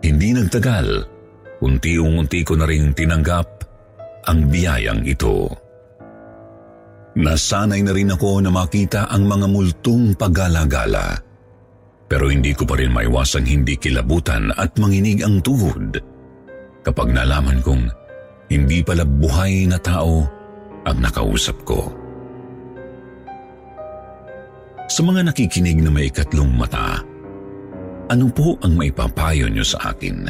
Hindi 0.07 0.39
nagtagal, 0.39 0.87
unti-unti 1.67 2.47
ko 2.47 2.55
na 2.55 2.71
rin 2.71 2.95
tinanggap 2.95 3.49
ang 4.31 4.47
biyayang 4.47 5.03
ito. 5.11 5.51
Nasanay 7.19 7.83
na 7.83 7.91
rin 7.91 8.15
ako 8.15 8.39
na 8.39 8.55
makita 8.55 9.11
ang 9.11 9.27
mga 9.27 9.51
multong 9.51 10.15
paggalagala. 10.15 11.19
Pero 12.07 12.31
hindi 12.31 12.55
ko 12.55 12.63
pa 12.71 12.79
rin 12.79 12.95
maiwasang 12.95 13.51
hindi 13.51 13.75
kilabutan 13.75 14.55
at 14.55 14.79
manginig 14.79 15.27
ang 15.27 15.43
tuhod 15.43 16.10
kapag 16.85 17.13
nalaman 17.13 17.61
kong 17.61 17.89
hindi 18.51 18.83
pala 18.83 19.07
buhay 19.07 19.69
na 19.71 19.79
tao 19.79 20.27
ang 20.85 20.99
nakausap 20.99 21.57
ko. 21.63 21.93
Sa 24.91 25.07
mga 25.07 25.31
nakikinig 25.31 25.79
na 25.79 25.91
may 25.93 26.11
ikatlong 26.11 26.51
mata, 26.51 26.99
ano 28.11 28.27
po 28.35 28.59
ang 28.67 28.75
maipapayo 28.75 29.47
niyo 29.47 29.63
sa 29.63 29.95
akin? 29.95 30.27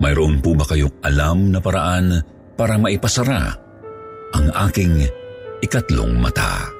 Mayroon 0.00 0.40
po 0.40 0.56
ba 0.56 0.64
kayong 0.64 0.96
alam 1.04 1.52
na 1.52 1.60
paraan 1.60 2.24
para 2.56 2.80
maipasara 2.80 3.52
ang 4.32 4.46
aking 4.68 5.04
ikatlong 5.60 6.16
mata? 6.16 6.75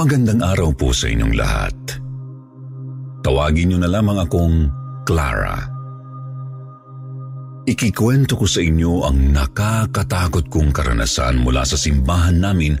Magandang 0.00 0.40
araw 0.40 0.72
po 0.72 0.96
sa 0.96 1.12
inyong 1.12 1.34
lahat. 1.36 1.76
Tawagin 3.20 3.68
niyo 3.68 3.84
na 3.84 3.92
lamang 3.92 4.16
akong 4.16 4.72
Clara. 5.04 5.60
Ikikwento 7.68 8.32
ko 8.40 8.48
sa 8.48 8.64
inyo 8.64 9.04
ang 9.04 9.28
nakakatakot 9.28 10.48
kong 10.48 10.72
karanasan 10.72 11.44
mula 11.44 11.68
sa 11.68 11.76
simbahan 11.76 12.40
namin 12.40 12.80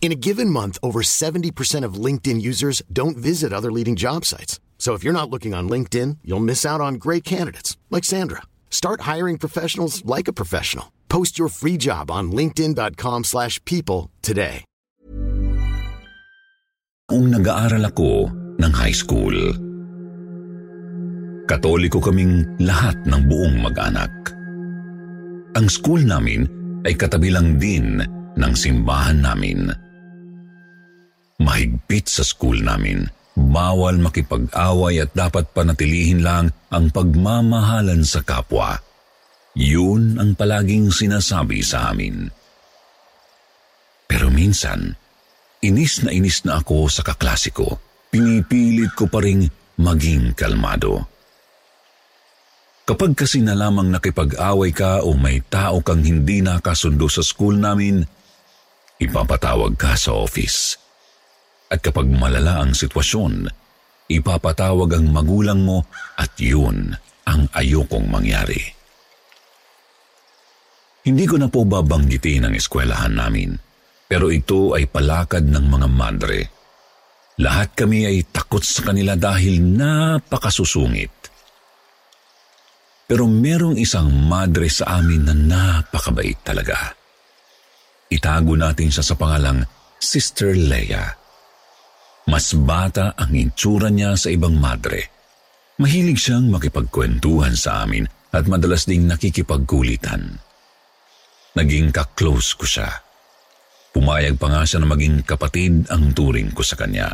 In 0.00 0.12
a 0.12 0.16
given 0.16 0.48
month, 0.48 0.78
over 0.82 1.02
70% 1.04 1.84
of 1.84 2.00
LinkedIn 2.00 2.40
users 2.40 2.80
don't 2.90 3.18
visit 3.20 3.52
other 3.52 3.70
leading 3.70 3.96
job 3.96 4.24
sites. 4.24 4.58
So 4.78 4.94
if 4.96 5.04
you're 5.04 5.12
not 5.12 5.28
looking 5.28 5.52
on 5.52 5.68
LinkedIn, 5.68 6.24
you'll 6.24 6.40
miss 6.40 6.64
out 6.64 6.80
on 6.80 6.94
great 6.94 7.22
candidates 7.22 7.76
like 7.92 8.08
Sandra. 8.08 8.40
Start 8.70 9.02
hiring 9.02 9.36
professionals 9.36 10.02
like 10.06 10.26
a 10.26 10.32
professional. 10.32 10.90
Post 11.10 11.36
your 11.36 11.52
free 11.52 11.76
job 11.76 12.10
on 12.10 12.32
linkedin.com/people 12.32 14.08
today. 14.24 14.64
Kung 17.10 17.28
nag-aaral 17.28 17.84
ako 17.90 18.30
ng 18.56 18.72
high 18.72 18.94
school. 18.94 19.36
Katoliko 21.44 21.98
kaming 22.00 22.46
lahat 22.62 22.96
ng 23.04 23.20
buong 23.28 23.56
mag-anak. 23.58 24.14
Ang 25.58 25.66
school 25.66 26.00
namin 26.00 26.46
ay 26.86 26.94
katabi 26.94 27.34
lang 27.34 27.58
din 27.58 27.98
ng 28.38 28.52
simbahan 28.54 29.18
namin. 29.18 29.89
Mahigpit 31.40 32.04
sa 32.04 32.20
school 32.20 32.60
namin, 32.60 33.08
bawal 33.32 33.96
makipag-away 33.96 35.00
at 35.00 35.16
dapat 35.16 35.48
panatilihin 35.56 36.20
lang 36.20 36.52
ang 36.68 36.92
pagmamahalan 36.92 38.04
sa 38.04 38.20
kapwa. 38.20 38.76
Yun 39.56 40.20
ang 40.20 40.36
palaging 40.36 40.92
sinasabi 40.92 41.64
sa 41.64 41.90
amin. 41.90 42.28
Pero 44.04 44.28
minsan, 44.28 44.92
inis 45.64 46.04
na 46.04 46.12
inis 46.12 46.44
na 46.44 46.60
ako 46.60 46.92
sa 46.92 47.00
kaklase 47.00 47.56
ko. 47.56 47.80
Pinipilit 48.12 48.92
ko 48.92 49.08
pa 49.08 49.24
ring 49.24 49.48
maging 49.80 50.36
kalmado. 50.36 51.08
Kapag 52.84 53.14
kasi 53.14 53.38
na 53.38 53.54
lamang 53.54 53.86
nakipag-away 53.86 54.74
ka 54.74 55.06
o 55.06 55.14
may 55.14 55.40
tao 55.46 55.78
kang 55.80 56.02
hindi 56.02 56.42
nakasundo 56.42 57.06
sa 57.06 57.22
school 57.22 57.54
namin, 57.54 58.02
ipapatawag 58.98 59.78
ka 59.78 59.94
sa 59.94 60.12
office. 60.18 60.89
At 61.70 61.78
kapag 61.86 62.10
malala 62.10 62.66
ang 62.66 62.74
sitwasyon, 62.74 63.46
ipapatawag 64.10 64.98
ang 64.98 65.06
magulang 65.14 65.62
mo 65.62 65.86
at 66.18 66.34
yun 66.42 66.90
ang 67.30 67.46
ayokong 67.54 68.10
mangyari. 68.10 68.58
Hindi 71.06 71.24
ko 71.30 71.38
na 71.38 71.46
po 71.46 71.62
babanggitin 71.62 72.50
ang 72.50 72.54
eskwelahan 72.58 73.14
namin, 73.14 73.54
pero 74.10 74.34
ito 74.34 74.74
ay 74.74 74.90
palakad 74.90 75.46
ng 75.46 75.66
mga 75.70 75.88
madre. 75.88 76.40
Lahat 77.38 77.72
kami 77.72 78.04
ay 78.04 78.26
takot 78.28 78.60
sa 78.60 78.90
kanila 78.90 79.14
dahil 79.14 79.62
napakasusungit. 79.62 81.14
Pero 83.06 83.30
merong 83.30 83.78
isang 83.78 84.10
madre 84.10 84.66
sa 84.66 85.00
amin 85.00 85.22
na 85.24 85.34
napakabait 85.34 86.36
talaga. 86.42 86.98
Itago 88.10 88.58
natin 88.58 88.90
siya 88.90 89.06
sa 89.06 89.14
pangalang 89.14 89.62
Sister 89.96 90.52
Leia. 90.52 91.19
Mas 92.30 92.54
bata 92.54 93.18
ang 93.18 93.34
itsura 93.34 93.90
niya 93.90 94.14
sa 94.14 94.30
ibang 94.30 94.54
madre. 94.54 95.10
Mahilig 95.82 96.22
siyang 96.22 96.46
makipagkwentuhan 96.46 97.58
sa 97.58 97.82
amin 97.82 98.06
at 98.30 98.46
madalas 98.46 98.86
ding 98.86 99.10
nakikipagkulitan. 99.10 100.38
Naging 101.58 101.90
ka-close 101.90 102.54
ko 102.54 102.62
siya. 102.62 102.90
Pumayag 103.90 104.38
pa 104.38 104.46
nga 104.46 104.62
siya 104.62 104.78
na 104.78 104.86
maging 104.86 105.26
kapatid 105.26 105.90
ang 105.90 106.14
turing 106.14 106.54
ko 106.54 106.62
sa 106.62 106.78
kanya. 106.78 107.10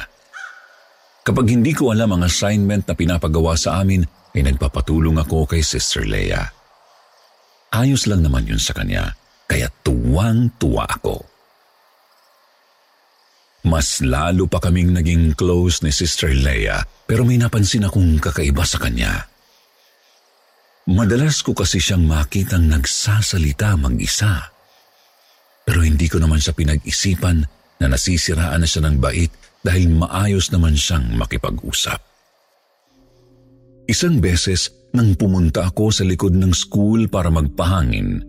Kapag 1.25 1.49
hindi 1.49 1.73
ko 1.73 1.97
alam 1.97 2.13
ang 2.13 2.23
assignment 2.29 2.85
na 2.85 2.93
pinapagawa 2.93 3.57
sa 3.57 3.81
amin, 3.81 4.05
ay 4.37 4.45
nagpapatulong 4.45 5.17
ako 5.17 5.49
kay 5.49 5.65
Sister 5.65 6.05
Leia. 6.05 6.45
Ayos 7.73 8.05
lang 8.05 8.21
naman 8.21 8.45
yun 8.45 8.61
sa 8.61 8.77
kanya, 8.77 9.17
kaya 9.49 9.73
tuwang-tuwa 9.81 10.85
ako. 10.85 11.25
Mas 13.67 13.99
lalo 13.99 14.47
pa 14.47 14.63
kaming 14.63 14.95
naging 14.95 15.35
close 15.35 15.83
ni 15.83 15.91
Sister 15.91 16.31
Leia 16.31 16.87
pero 17.03 17.27
may 17.27 17.35
napansin 17.35 17.83
akong 17.83 18.23
kakaiba 18.23 18.63
sa 18.63 18.79
kanya. 18.79 19.27
Madalas 20.87 21.43
ko 21.43 21.51
kasi 21.51 21.83
siyang 21.83 22.07
makitang 22.07 22.71
nagsasalita 22.71 23.75
mag-isa. 23.75 24.55
Pero 25.67 25.83
hindi 25.83 26.07
ko 26.07 26.23
naman 26.23 26.39
siya 26.39 26.55
pinag-isipan 26.55 27.43
na 27.83 27.87
nasisiraan 27.91 28.63
na 28.63 28.71
siya 28.71 28.87
ng 28.87 29.03
bait 29.03 29.35
dahil 29.67 29.91
maayos 29.99 30.55
naman 30.55 30.79
siyang 30.79 31.19
makipag-usap. 31.19 31.99
Isang 33.91 34.23
beses 34.23 34.71
nang 34.95 35.19
pumunta 35.19 35.67
ako 35.67 35.91
sa 35.91 36.07
likod 36.07 36.39
ng 36.39 36.55
school 36.55 37.11
para 37.11 37.35
magpahangin, 37.35 38.23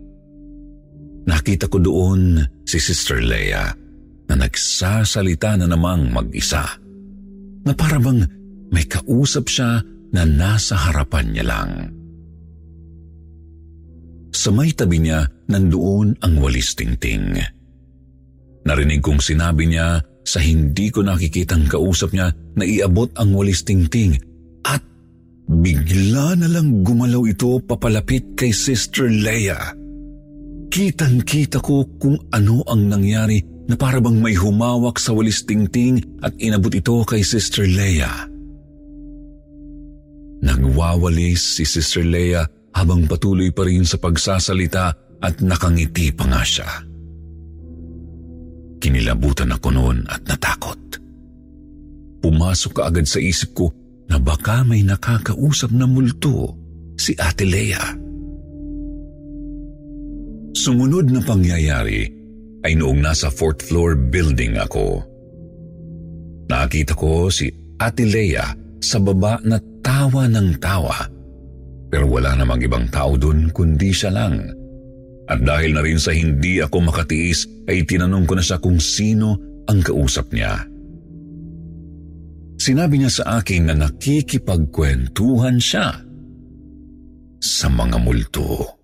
nakita 1.30 1.70
ko 1.70 1.78
doon 1.78 2.42
si 2.66 2.82
Sister 2.82 3.22
Leia 3.22 3.70
na 4.28 4.34
nagsasalita 4.36 5.56
na 5.56 5.66
namang 5.66 6.12
mag-isa. 6.12 6.64
Na 7.64 7.72
parang 7.72 8.24
may 8.68 8.84
kausap 8.84 9.48
siya 9.48 9.80
na 10.12 10.22
nasa 10.24 10.76
harapan 10.76 11.32
niya 11.32 11.44
lang. 11.44 11.72
Sa 14.32 14.54
may 14.54 14.70
tabi 14.76 15.02
niya, 15.02 15.26
nandoon 15.48 16.20
ang 16.22 16.34
walis 16.38 16.76
tingting. 16.76 17.40
Narinig 18.68 19.00
kong 19.00 19.24
sinabi 19.24 19.66
niya 19.66 20.04
sa 20.22 20.44
hindi 20.44 20.92
ko 20.92 21.00
nakikitang 21.00 21.64
kausap 21.66 22.12
niya 22.12 22.28
na 22.52 22.64
iabot 22.68 23.08
ang 23.16 23.32
walis 23.32 23.64
tingting 23.64 24.20
at 24.68 24.84
bigla 25.48 26.36
na 26.36 26.48
lang 26.52 26.84
gumalaw 26.84 27.24
ito 27.24 27.56
papalapit 27.64 28.36
kay 28.36 28.52
Sister 28.52 29.08
Leia. 29.08 29.56
Kitang-kita 30.68 31.64
ko 31.64 31.88
kung 31.96 32.20
ano 32.28 32.60
ang 32.68 32.92
nangyari 32.92 33.40
na 33.68 33.76
para 33.76 34.00
bang 34.00 34.16
may 34.16 34.32
humawak 34.32 34.96
sa 34.96 35.12
walis 35.12 35.44
tingting 35.44 36.00
at 36.24 36.32
inabot 36.40 36.72
ito 36.72 37.04
kay 37.04 37.20
Sister 37.20 37.68
Leia. 37.68 38.08
Nagwawalis 40.40 41.60
si 41.60 41.68
Sister 41.68 42.00
Leia 42.00 42.48
habang 42.72 43.04
patuloy 43.04 43.52
pa 43.52 43.68
rin 43.68 43.84
sa 43.84 44.00
pagsasalita 44.00 44.96
at 45.20 45.44
nakangiti 45.44 46.08
pa 46.16 46.24
nga 46.24 46.40
siya. 46.40 46.68
Kinilabutan 48.80 49.52
ako 49.52 49.68
noon 49.74 49.98
at 50.08 50.24
natakot. 50.24 50.80
Pumasok 52.24 52.72
ka 52.72 52.82
agad 52.88 53.04
sa 53.04 53.20
isip 53.20 53.52
ko 53.52 53.68
na 54.08 54.16
baka 54.16 54.64
may 54.64 54.80
nakakausap 54.80 55.74
na 55.76 55.84
multo 55.84 56.56
si 56.96 57.12
Ate 57.18 57.44
Leia. 57.44 57.84
Sumunod 60.56 61.12
na 61.12 61.20
pangyayari 61.20 62.17
ay 62.66 62.74
noong 62.74 63.02
nasa 63.02 63.30
fourth 63.30 63.62
floor 63.66 63.94
building 63.94 64.58
ako. 64.58 65.02
Nakita 66.48 66.96
ko 66.96 67.28
si 67.28 67.52
Ate 67.78 68.08
Leia 68.08 68.56
sa 68.82 68.98
baba 68.98 69.38
na 69.44 69.60
tawa 69.84 70.26
ng 70.26 70.58
tawa 70.58 71.18
pero 71.88 72.04
wala 72.08 72.36
namang 72.36 72.60
ibang 72.60 72.86
tao 72.92 73.16
doon 73.16 73.48
kundi 73.50 73.90
siya 73.92 74.12
lang. 74.12 74.44
At 75.28 75.44
dahil 75.44 75.76
na 75.76 75.84
rin 75.84 76.00
sa 76.00 76.12
hindi 76.12 76.60
ako 76.60 76.88
makatiis 76.88 77.68
ay 77.68 77.84
tinanong 77.84 78.24
ko 78.24 78.36
na 78.36 78.44
siya 78.44 78.60
kung 78.60 78.80
sino 78.80 79.36
ang 79.68 79.80
kausap 79.84 80.32
niya. 80.32 80.64
Sinabi 82.56 83.00
niya 83.00 83.12
sa 83.12 83.24
akin 83.40 83.68
na 83.68 83.74
nakikipagkwentuhan 83.76 85.60
siya 85.60 85.92
sa 87.40 87.66
mga 87.68 87.96
multo. 88.00 88.77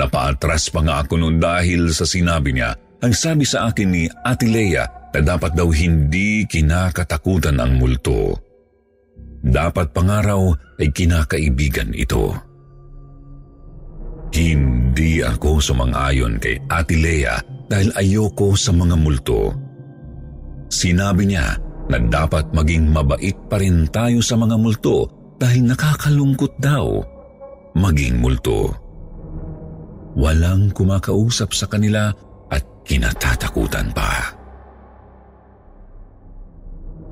Napaatras 0.00 0.72
pa 0.72 0.80
nga 0.80 1.04
ako 1.04 1.20
noon 1.20 1.36
dahil 1.36 1.92
sa 1.92 2.08
sinabi 2.08 2.56
niya, 2.56 2.72
ang 3.04 3.12
sabi 3.12 3.44
sa 3.44 3.68
akin 3.68 3.88
ni 3.92 4.08
Ate 4.24 4.48
Leia 4.48 4.88
na 5.12 5.20
dapat 5.20 5.52
daw 5.52 5.68
hindi 5.68 6.48
kinakatakutan 6.48 7.60
ang 7.60 7.76
multo. 7.76 8.32
Dapat 9.44 9.92
pangaraw 9.92 10.56
ay 10.80 10.88
kinakaibigan 10.88 11.92
ito. 11.92 12.32
Hindi 14.32 15.20
ako 15.20 15.60
sumang-ayon 15.60 16.40
kay 16.40 16.56
Ate 16.64 16.96
Leia 16.96 17.36
dahil 17.68 17.92
ayoko 17.92 18.56
sa 18.56 18.72
mga 18.72 18.96
multo. 18.96 19.52
Sinabi 20.72 21.28
niya 21.28 21.60
na 21.92 21.98
dapat 22.00 22.48
maging 22.56 22.88
mabait 22.88 23.36
pa 23.52 23.60
rin 23.60 23.84
tayo 23.92 24.24
sa 24.24 24.38
mga 24.38 24.56
multo 24.56 25.10
dahil 25.36 25.68
nakakalungkot 25.68 26.56
daw 26.56 27.04
maging 27.76 28.16
multo. 28.16 28.89
Walang 30.18 30.74
kumakausap 30.74 31.54
sa 31.54 31.70
kanila 31.70 32.10
at 32.50 32.62
kinatatakutan 32.82 33.94
pa. 33.94 34.34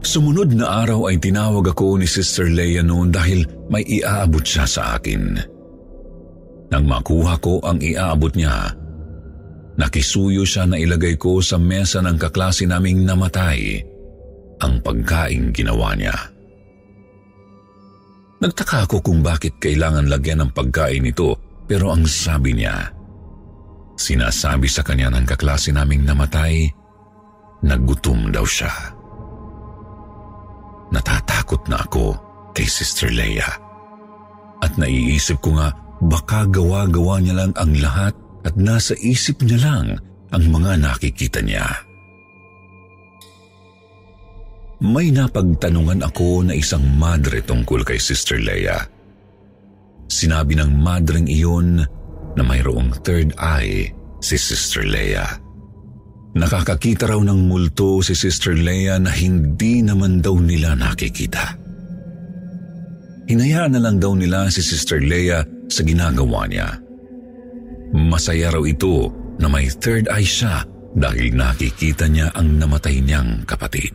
Sumunod 0.03 0.55
na 0.55 0.87
araw 0.87 1.11
ay 1.11 1.19
tinawag 1.19 1.75
ako 1.75 1.99
ni 1.99 2.07
Sister 2.07 2.47
Leia 2.51 2.87
noon 2.87 3.11
dahil 3.11 3.43
may 3.71 3.83
iaabot 3.83 4.43
siya 4.43 4.65
sa 4.67 4.83
akin. 4.99 5.37
Nang 6.71 6.85
makuha 6.87 7.35
ko 7.43 7.59
ang 7.63 7.83
iaabot 7.83 8.31
niya, 8.39 8.73
nakisuyo 9.79 10.47
siya 10.47 10.71
na 10.71 10.79
ilagay 10.79 11.19
ko 11.19 11.43
sa 11.43 11.59
mesa 11.59 11.99
ng 12.03 12.19
kaklase 12.19 12.67
naming 12.67 13.03
namatay 13.07 13.83
ang 14.59 14.83
pagkain 14.83 15.55
ginawa 15.55 15.95
niya. 15.95 16.15
Nagtaka 18.39 18.87
ako 18.87 19.03
kung 19.03 19.21
bakit 19.23 19.59
kailangan 19.59 20.07
lagyan 20.07 20.47
ng 20.47 20.51
pagkain 20.55 21.03
ito 21.03 21.35
pero 21.69 21.93
ang 21.93 22.09
sabi 22.09 22.57
niya, 22.57 22.91
sinasabi 24.01 24.65
sa 24.67 24.81
kanya 24.81 25.13
ng 25.13 25.29
kaklase 25.29 25.69
naming 25.69 26.03
namatay 26.09 26.65
na 27.61 27.77
gutom 27.77 28.33
daw 28.33 28.49
siya. 28.49 28.73
Natatakot 30.89 31.69
na 31.69 31.85
ako 31.85 32.17
kay 32.57 32.65
Sister 32.65 33.13
Leia. 33.13 33.47
At 34.65 34.81
naiisip 34.81 35.45
ko 35.45 35.61
nga 35.61 35.69
baka 36.01 36.49
gawa-gawa 36.49 37.21
niya 37.21 37.35
lang 37.45 37.53
ang 37.61 37.77
lahat 37.77 38.17
at 38.49 38.57
nasa 38.57 38.97
isip 38.97 39.45
niya 39.45 39.61
lang 39.61 39.87
ang 40.33 40.45
mga 40.49 40.81
nakikita 40.81 41.45
niya. 41.45 41.69
May 44.79 45.11
napagtanungan 45.11 46.07
ako 46.07 46.47
na 46.49 46.55
isang 46.55 46.87
madre 46.97 47.43
tungkol 47.43 47.83
kay 47.83 47.99
Sister 47.99 48.39
Leia. 48.39 48.98
Sinabi 50.09 50.57
ng 50.57 50.73
madring 50.73 51.29
iyon 51.29 51.85
na 52.33 52.43
mayroong 52.43 52.97
third 53.05 53.37
eye 53.37 53.93
si 54.25 54.41
Sister 54.41 54.89
Leia. 54.89 55.29
Nakakakita 56.33 57.09
raw 57.09 57.21
ng 57.21 57.49
multo 57.49 58.01
si 58.01 58.17
Sister 58.17 58.57
Leia 58.57 58.97
na 58.97 59.13
hindi 59.13 59.85
naman 59.85 60.25
daw 60.25 60.37
nila 60.41 60.77
nakikita. 60.77 61.57
Hinayaan 63.29 63.77
na 63.77 63.81
lang 63.85 64.01
daw 64.01 64.17
nila 64.17 64.49
si 64.49 64.65
Sister 64.65 65.05
Leia 65.05 65.45
sa 65.69 65.85
ginagawa 65.85 66.49
niya. 66.49 66.81
Masaya 67.93 68.53
raw 68.53 68.65
ito 68.65 69.13
na 69.37 69.53
may 69.53 69.69
third 69.69 70.09
eye 70.09 70.25
siya 70.25 70.65
dahil 70.97 71.37
nakikita 71.37 72.09
niya 72.09 72.33
ang 72.33 72.57
namatay 72.57 73.05
niyang 73.05 73.45
kapatid. 73.45 73.93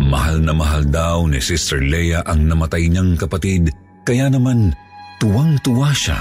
Mahal 0.00 0.40
na 0.44 0.52
mahal 0.56 0.84
daw 0.88 1.24
ni 1.28 1.40
Sister 1.40 1.80
Leia 1.80 2.24
ang 2.24 2.48
namatay 2.48 2.88
niyang 2.88 3.16
kapatid 3.16 3.72
kaya 4.02 4.30
naman 4.30 4.74
tuwang-tuwa 5.22 5.90
siya 5.94 6.18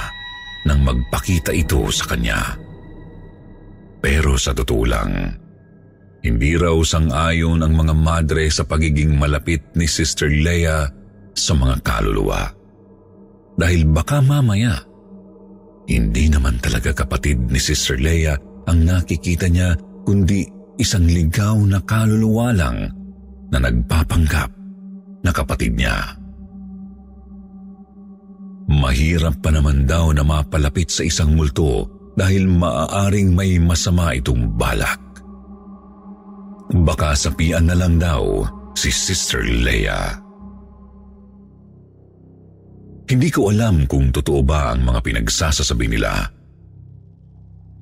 nang 0.70 0.86
magpakita 0.86 1.50
ito 1.54 1.90
sa 1.90 2.06
kanya. 2.14 2.58
Pero 4.02 4.38
sa 4.38 4.54
totoo 4.54 4.84
lang, 4.86 5.12
hindi 6.22 6.54
raw 6.54 6.78
sang-ayon 6.82 7.66
ang 7.66 7.74
mga 7.74 7.94
madre 7.98 8.46
sa 8.50 8.62
pagiging 8.66 9.18
malapit 9.18 9.62
ni 9.74 9.90
Sister 9.90 10.30
Leia 10.30 10.86
sa 11.34 11.54
mga 11.58 11.82
kaluluwa. 11.82 12.46
Dahil 13.58 13.90
baka 13.90 14.22
mamaya, 14.22 14.78
hindi 15.90 16.30
naman 16.30 16.62
talaga 16.62 16.94
kapatid 16.94 17.50
ni 17.50 17.58
Sister 17.58 17.98
Leia 17.98 18.38
ang 18.70 18.86
nakikita 18.86 19.50
niya 19.50 19.74
kundi 20.06 20.46
isang 20.78 21.06
ligaw 21.06 21.58
na 21.66 21.82
kaluluwa 21.82 22.54
lang 22.54 22.90
na 23.50 23.58
nagpapanggap 23.58 24.50
na 25.26 25.32
kapatid 25.34 25.74
niya. 25.78 26.21
Mahirap 28.72 29.44
pa 29.44 29.52
naman 29.52 29.84
daw 29.84 30.16
na 30.16 30.24
mapalapit 30.24 30.88
sa 30.88 31.04
isang 31.04 31.36
multo 31.36 31.92
dahil 32.16 32.48
maaaring 32.48 33.36
may 33.36 33.60
masama 33.60 34.16
itong 34.16 34.56
balak. 34.56 35.00
Baka 36.72 37.12
sapian 37.12 37.68
na 37.68 37.76
lang 37.76 38.00
daw 38.00 38.48
si 38.72 38.88
Sister 38.88 39.44
Leia. 39.44 40.16
Hindi 43.12 43.28
ko 43.28 43.52
alam 43.52 43.84
kung 43.92 44.08
totoo 44.08 44.40
ba 44.40 44.72
ang 44.72 44.88
mga 44.88 45.04
pinagsasasabi 45.04 45.92
nila. 45.92 46.32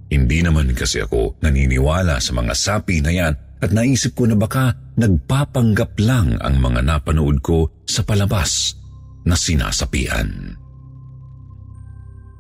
Hindi 0.10 0.42
naman 0.42 0.74
kasi 0.74 1.06
ako 1.06 1.38
naniniwala 1.46 2.18
sa 2.18 2.34
mga 2.34 2.54
sapi 2.58 2.98
na 3.06 3.14
yan 3.14 3.34
at 3.62 3.70
naisip 3.70 4.18
ko 4.18 4.26
na 4.26 4.34
baka 4.34 4.74
nagpapanggap 4.98 5.94
lang 6.02 6.34
ang 6.42 6.58
mga 6.58 6.82
napanood 6.82 7.46
ko 7.46 7.70
sa 7.86 8.02
palabas 8.02 8.74
na 9.22 9.38
sinasapian. 9.38 10.58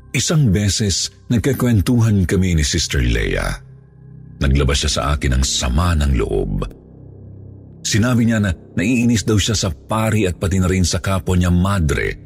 Isang 0.09 0.49
beses, 0.49 1.13
nagkakwentuhan 1.29 2.25
kami 2.25 2.57
ni 2.57 2.65
Sister 2.65 2.97
Leia. 2.97 3.61
Naglabas 4.41 4.81
siya 4.81 4.91
sa 4.91 5.01
akin 5.13 5.37
ng 5.37 5.45
sama 5.45 5.93
ng 5.93 6.17
loob. 6.17 6.65
Sinabi 7.85 8.25
niya 8.25 8.41
na 8.41 8.49
naiinis 8.73 9.21
daw 9.21 9.37
siya 9.37 9.53
sa 9.53 9.69
pari 9.69 10.25
at 10.25 10.41
pati 10.41 10.57
na 10.57 10.65
rin 10.65 10.81
sa 10.81 10.97
kapwa 10.97 11.37
niya 11.37 11.53
madre 11.53 12.17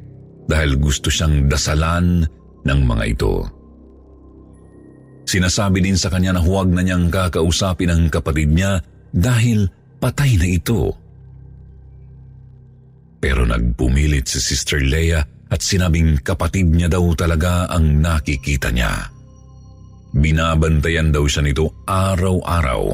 dahil 0.47 0.79
gusto 0.79 1.11
siyang 1.11 1.51
dasalan 1.51 2.23
ng 2.63 2.79
mga 2.87 3.03
ito. 3.03 3.33
Sinasabi 5.27 5.83
din 5.83 5.99
sa 5.99 6.07
kanya 6.07 6.39
na 6.39 6.41
huwag 6.43 6.71
na 6.71 6.83
niyang 6.83 7.11
kakausapin 7.11 7.91
ang 7.91 8.07
kapatid 8.07 8.47
niya 8.47 8.79
dahil 9.11 9.67
patay 9.99 10.39
na 10.39 10.47
ito. 10.47 10.95
Pero 13.19 13.43
nagpumilit 13.43 14.27
si 14.27 14.39
Sister 14.39 14.83
Leia 14.83 15.32
at 15.53 15.61
sinabing 15.61 16.17
kapatid 16.25 16.73
niya 16.73 16.89
daw 16.89 17.13
talaga 17.13 17.69
ang 17.69 18.01
nakikita 18.01 18.73
niya. 18.73 19.05
Binabantayan 20.17 21.13
daw 21.13 21.29
siya 21.29 21.45
nito 21.45 21.85
araw-araw. 21.85 22.89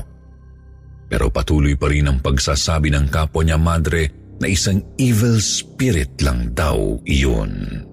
Pero 1.08 1.32
patuloy 1.32 1.80
pa 1.80 1.88
rin 1.88 2.12
ang 2.12 2.20
pagsasabi 2.20 2.92
ng 2.92 3.08
kapwa 3.08 3.48
niya 3.48 3.56
madre 3.56 4.36
na 4.44 4.52
isang 4.52 4.84
evil 5.00 5.40
spirit 5.40 6.20
lang 6.20 6.52
daw 6.52 7.00
iyon. 7.08 7.84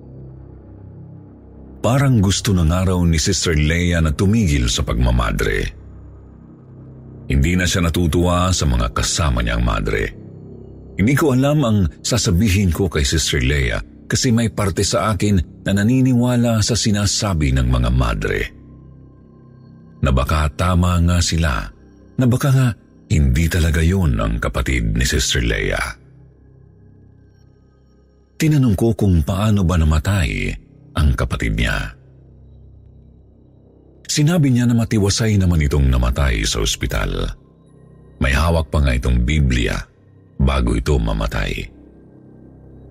Parang 1.78 2.18
gusto 2.18 2.50
ng 2.50 2.66
araw 2.66 2.98
ni 3.06 3.22
Sister 3.22 3.54
Leia 3.54 4.02
na 4.02 4.10
tumigil 4.10 4.66
sa 4.66 4.82
pagmamadre. 4.82 5.58
Hindi 7.30 7.54
na 7.54 7.66
siya 7.66 7.86
natutuwa 7.86 8.50
sa 8.50 8.66
mga 8.66 8.90
kasama 8.90 9.42
niyang 9.46 9.62
madre. 9.62 10.10
Hindi 10.98 11.14
ko 11.14 11.34
alam 11.34 11.62
ang 11.62 11.78
sasabihin 12.02 12.74
ko 12.74 12.90
kay 12.90 13.06
Sister 13.06 13.42
Leia 13.42 13.78
kasi 14.06 14.30
may 14.30 14.50
parte 14.50 14.86
sa 14.86 15.12
akin 15.12 15.62
na 15.66 15.72
naniniwala 15.74 16.62
sa 16.62 16.78
sinasabi 16.78 17.50
ng 17.54 17.66
mga 17.66 17.90
madre. 17.90 18.40
Na 20.02 20.14
baka 20.14 20.46
tama 20.54 20.98
nga 21.02 21.18
sila, 21.18 21.66
na 22.16 22.24
baka 22.24 22.48
nga 22.54 22.68
hindi 23.10 23.46
talaga 23.50 23.82
yun 23.82 24.18
ang 24.18 24.38
kapatid 24.38 24.94
ni 24.94 25.06
Sister 25.06 25.42
Leia. 25.42 25.78
Tinanong 28.36 28.76
ko 28.76 28.92
kung 28.94 29.22
paano 29.26 29.64
ba 29.64 29.80
namatay 29.80 30.54
ang 30.96 31.08
kapatid 31.16 31.56
niya. 31.56 31.96
Sinabi 34.06 34.54
niya 34.54 34.70
na 34.70 34.76
matiwasay 34.76 35.34
naman 35.36 35.60
itong 35.66 35.90
namatay 35.90 36.46
sa 36.46 36.62
ospital. 36.62 37.36
May 38.22 38.32
hawak 38.32 38.70
pa 38.72 38.80
nga 38.80 38.96
itong 38.96 39.24
Biblia 39.26 39.76
bago 40.40 40.72
ito 40.72 40.96
mamatay. 40.96 41.75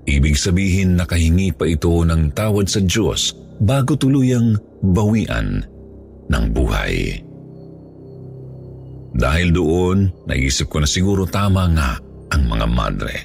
Ibig 0.06 0.38
sabihin 0.38 1.02
nakahingi 1.02 1.50
pa 1.58 1.66
ito 1.66 2.06
ng 2.06 2.30
tawad 2.38 2.70
sa 2.70 2.78
Diyos 2.82 3.34
bago 3.58 3.98
tuluyang 3.98 4.54
bawian 4.86 5.66
ng 6.30 6.46
buhay. 6.54 7.26
Dahil 9.16 9.50
doon, 9.56 10.12
naisip 10.30 10.70
ko 10.70 10.84
na 10.84 10.90
siguro 10.90 11.26
tama 11.26 11.66
nga 11.74 11.98
ang 12.36 12.44
mga 12.46 12.68
madre 12.68 13.16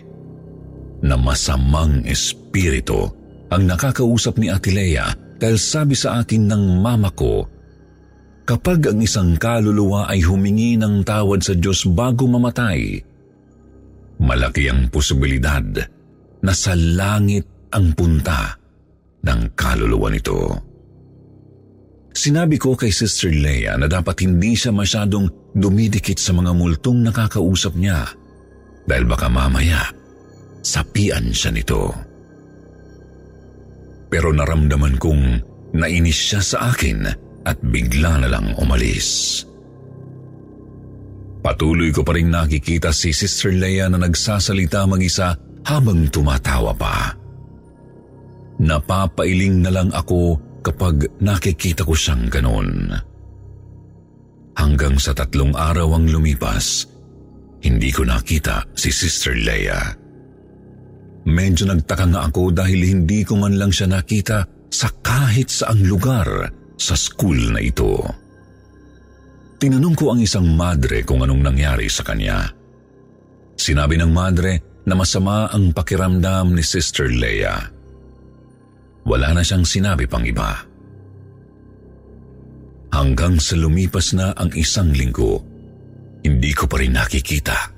na 1.05 1.16
masamang 1.16 2.05
espiritu 2.07 3.11
ang 3.51 3.66
nakakausap 3.66 4.38
ni 4.38 4.49
Atilea 4.49 5.11
dahil 5.40 5.59
sabi 5.59 5.99
sa 5.99 6.23
akin 6.23 6.47
ng 6.47 6.64
mama 6.79 7.11
ko, 7.11 7.45
kapag 8.47 8.88
ang 8.88 9.03
isang 9.03 9.35
kaluluwa 9.35 10.07
ay 10.07 10.23
humingi 10.23 10.79
ng 10.79 11.03
tawad 11.03 11.43
sa 11.43 11.57
Diyos 11.59 11.85
bago 11.90 12.31
mamatay, 12.31 13.03
malaki 14.23 14.71
ang 14.71 14.87
posibilidad 14.93 15.64
na 16.40 16.53
sa 16.57 16.72
langit 16.76 17.70
ang 17.70 17.92
punta 17.92 18.57
ng 19.20 19.40
kaluluwa 19.53 20.09
nito. 20.09 20.38
Sinabi 22.11 22.59
ko 22.59 22.74
kay 22.74 22.90
Sister 22.90 23.31
Leia 23.31 23.79
na 23.79 23.87
dapat 23.87 24.26
hindi 24.26 24.59
siya 24.59 24.74
masyadong 24.74 25.55
dumidikit 25.55 26.18
sa 26.18 26.35
mga 26.35 26.53
multong 26.53 27.07
nakakausap 27.07 27.79
niya 27.79 28.11
dahil 28.85 29.07
baka 29.07 29.31
mamaya 29.31 29.87
sapian 30.61 31.31
siya 31.31 31.55
nito. 31.55 31.94
Pero 34.11 34.35
naramdaman 34.35 34.98
kong 34.98 35.22
nainis 35.70 36.18
siya 36.18 36.42
sa 36.42 36.59
akin 36.74 37.07
at 37.46 37.57
bigla 37.62 38.26
na 38.26 38.29
lang 38.29 38.59
umalis. 38.59 39.42
Patuloy 41.40 41.88
ko 41.94 42.05
pa 42.05 42.18
rin 42.18 42.29
nakikita 42.29 42.92
si 42.92 43.14
Sister 43.16 43.55
Leia 43.55 43.88
na 43.88 43.96
nagsasalita 43.96 44.85
mag-isa 44.85 45.38
habang 45.64 46.09
tumatawa 46.09 46.73
pa. 46.77 47.12
Napapailing 48.61 49.64
na 49.64 49.70
lang 49.73 49.88
ako 49.92 50.37
kapag 50.61 51.09
nakikita 51.20 51.85
ko 51.85 51.96
siyang 51.96 52.29
ganon. 52.29 52.92
Hanggang 54.57 55.01
sa 55.01 55.16
tatlong 55.16 55.57
araw 55.57 55.96
ang 55.96 56.12
lumipas, 56.12 56.85
hindi 57.64 57.88
ko 57.88 58.05
nakita 58.05 58.68
si 58.77 58.92
Sister 58.92 59.33
Leia. 59.33 59.81
Medyo 61.25 61.68
nagtaka 61.68 62.05
nga 62.12 62.20
ako 62.29 62.53
dahil 62.53 62.81
hindi 62.85 63.25
ko 63.25 63.40
man 63.40 63.57
lang 63.57 63.73
siya 63.73 63.88
nakita 63.88 64.44
sa 64.68 64.88
kahit 65.01 65.49
saang 65.49 65.85
lugar 65.85 66.53
sa 66.77 66.96
school 66.96 67.37
na 67.53 67.61
ito. 67.61 68.01
Tinanong 69.61 69.96
ko 69.96 70.16
ang 70.16 70.20
isang 70.25 70.49
madre 70.57 71.05
kung 71.05 71.20
anong 71.20 71.44
nangyari 71.44 71.85
sa 71.92 72.01
kanya. 72.01 72.49
Sinabi 73.61 74.01
ng 74.01 74.09
madre 74.09 74.69
na 74.87 74.95
masama 74.97 75.51
ang 75.53 75.75
pakiramdam 75.75 76.57
ni 76.57 76.64
Sister 76.64 77.11
Leia. 77.11 77.69
Wala 79.05 79.37
na 79.37 79.43
siyang 79.45 79.64
sinabi 79.64 80.07
pang 80.07 80.25
iba. 80.25 80.57
Hanggang 82.90 83.38
sa 83.38 83.55
lumipas 83.55 84.12
na 84.16 84.35
ang 84.35 84.51
isang 84.57 84.90
linggo, 84.90 85.40
hindi 86.23 86.53
ko 86.53 86.66
pa 86.66 86.81
rin 86.81 86.95
nakikita 86.95 87.71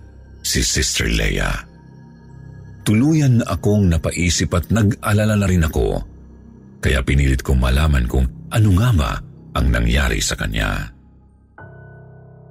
si 0.43 0.61
Sister 0.61 1.09
Leia. 1.09 1.51
Tuluyan 2.83 3.41
na 3.41 3.55
akong 3.55 3.87
napaisip 3.87 4.51
at 4.59 4.69
nag-alala 4.75 5.38
na 5.38 5.47
rin 5.47 5.62
ako, 5.62 6.03
kaya 6.83 7.01
pinilit 7.07 7.47
kong 7.47 7.62
malaman 7.62 8.11
kung 8.11 8.27
ano 8.51 8.71
nga 8.75 8.91
ba 8.91 9.12
ang 9.55 9.67
nangyari 9.71 10.19
sa 10.19 10.35
kanya. 10.35 10.91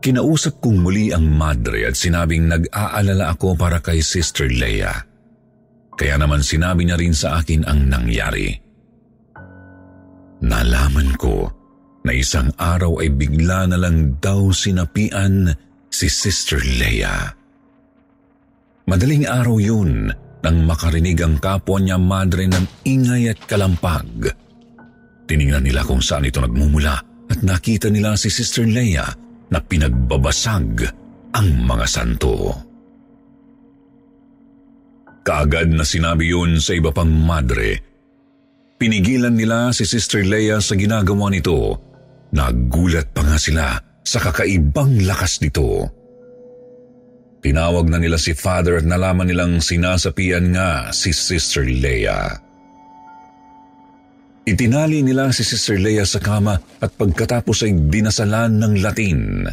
Kinausap 0.02 0.58
kong 0.66 0.82
muli 0.82 1.14
ang 1.14 1.30
madre 1.30 1.86
at 1.86 1.94
sinabing 1.94 2.50
nag-aalala 2.50 3.38
ako 3.38 3.54
para 3.54 3.78
kay 3.86 4.02
Sister 4.02 4.50
Leia. 4.50 5.06
Kaya 5.94 6.18
naman 6.18 6.42
sinabi 6.42 6.90
niya 6.90 6.98
rin 6.98 7.14
sa 7.14 7.38
akin 7.38 7.62
ang 7.70 7.86
nangyari. 7.86 8.50
Nalaman 10.42 11.14
ko 11.22 11.46
na 12.02 12.18
isang 12.18 12.50
araw 12.58 12.98
ay 13.06 13.14
bigla 13.14 13.70
na 13.70 13.78
lang 13.78 14.18
daw 14.18 14.50
sinapian 14.50 15.54
si 15.94 16.10
Sister 16.10 16.58
Leia. 16.58 17.38
Madaling 18.90 19.30
araw 19.30 19.62
yun 19.62 20.10
nang 20.42 20.58
makarinig 20.66 21.22
ang 21.22 21.38
kapwa 21.38 21.78
niya 21.78 22.02
madre 22.02 22.50
ng 22.50 22.90
ingay 22.90 23.30
at 23.30 23.38
kalampag. 23.46 24.34
Tiningnan 25.30 25.62
nila 25.62 25.86
kung 25.86 26.02
saan 26.02 26.26
ito 26.26 26.42
nagmumula 26.42 26.98
at 27.30 27.40
nakita 27.46 27.94
nila 27.94 28.18
si 28.18 28.34
Sister 28.34 28.66
Leia 28.66 29.06
na 29.52 29.60
pinagbabasag 29.60 30.88
ang 31.36 31.50
mga 31.68 31.86
santo. 31.86 32.56
Kaagad 35.22 35.70
na 35.70 35.86
sinabi 35.86 36.34
yun 36.34 36.58
sa 36.58 36.74
iba 36.74 36.90
pang 36.90 37.12
madre 37.12 37.92
Pinigilan 38.82 39.38
nila 39.38 39.70
si 39.78 39.86
Sister 39.86 40.26
Leia 40.26 40.58
sa 40.58 40.74
ginagawa 40.74 41.30
nito. 41.30 41.78
Nagulat 42.34 43.14
pa 43.14 43.22
nga 43.22 43.38
sila 43.38 43.78
sa 44.02 44.18
kakaibang 44.18 45.06
lakas 45.06 45.38
nito. 45.46 45.86
Tinawag 47.46 47.94
na 47.94 48.02
nila 48.02 48.18
si 48.18 48.34
Father 48.34 48.82
at 48.82 48.86
nalaman 48.90 49.30
nilang 49.30 49.62
sinasapian 49.62 50.50
nga 50.58 50.90
si 50.90 51.14
Sister 51.14 51.62
Leia. 51.62 52.42
Itinali 54.42 55.06
nila 55.06 55.30
si 55.30 55.46
Sister 55.46 55.78
Leia 55.78 56.02
sa 56.02 56.18
kama 56.18 56.58
at 56.58 56.92
pagkatapos 56.98 57.62
ay 57.62 57.78
dinasalan 57.94 58.58
ng 58.58 58.74
Latin. 58.82 59.46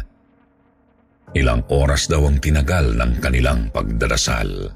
Ilang 1.37 1.61
oras 1.69 2.09
daw 2.09 2.25
ang 2.25 2.41
tinagal 2.41 2.97
ng 2.97 3.21
kanilang 3.21 3.69
pagdarasal. 3.69 4.73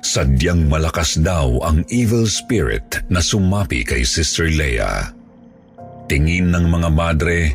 Sadyang 0.00 0.64
malakas 0.64 1.20
daw 1.20 1.60
ang 1.60 1.84
evil 1.92 2.24
spirit 2.24 3.04
na 3.12 3.20
sumapi 3.20 3.84
kay 3.84 4.00
Sister 4.00 4.48
Leia. 4.48 5.12
Tingin 6.08 6.48
ng 6.48 6.66
mga 6.72 6.88
madre, 6.88 7.52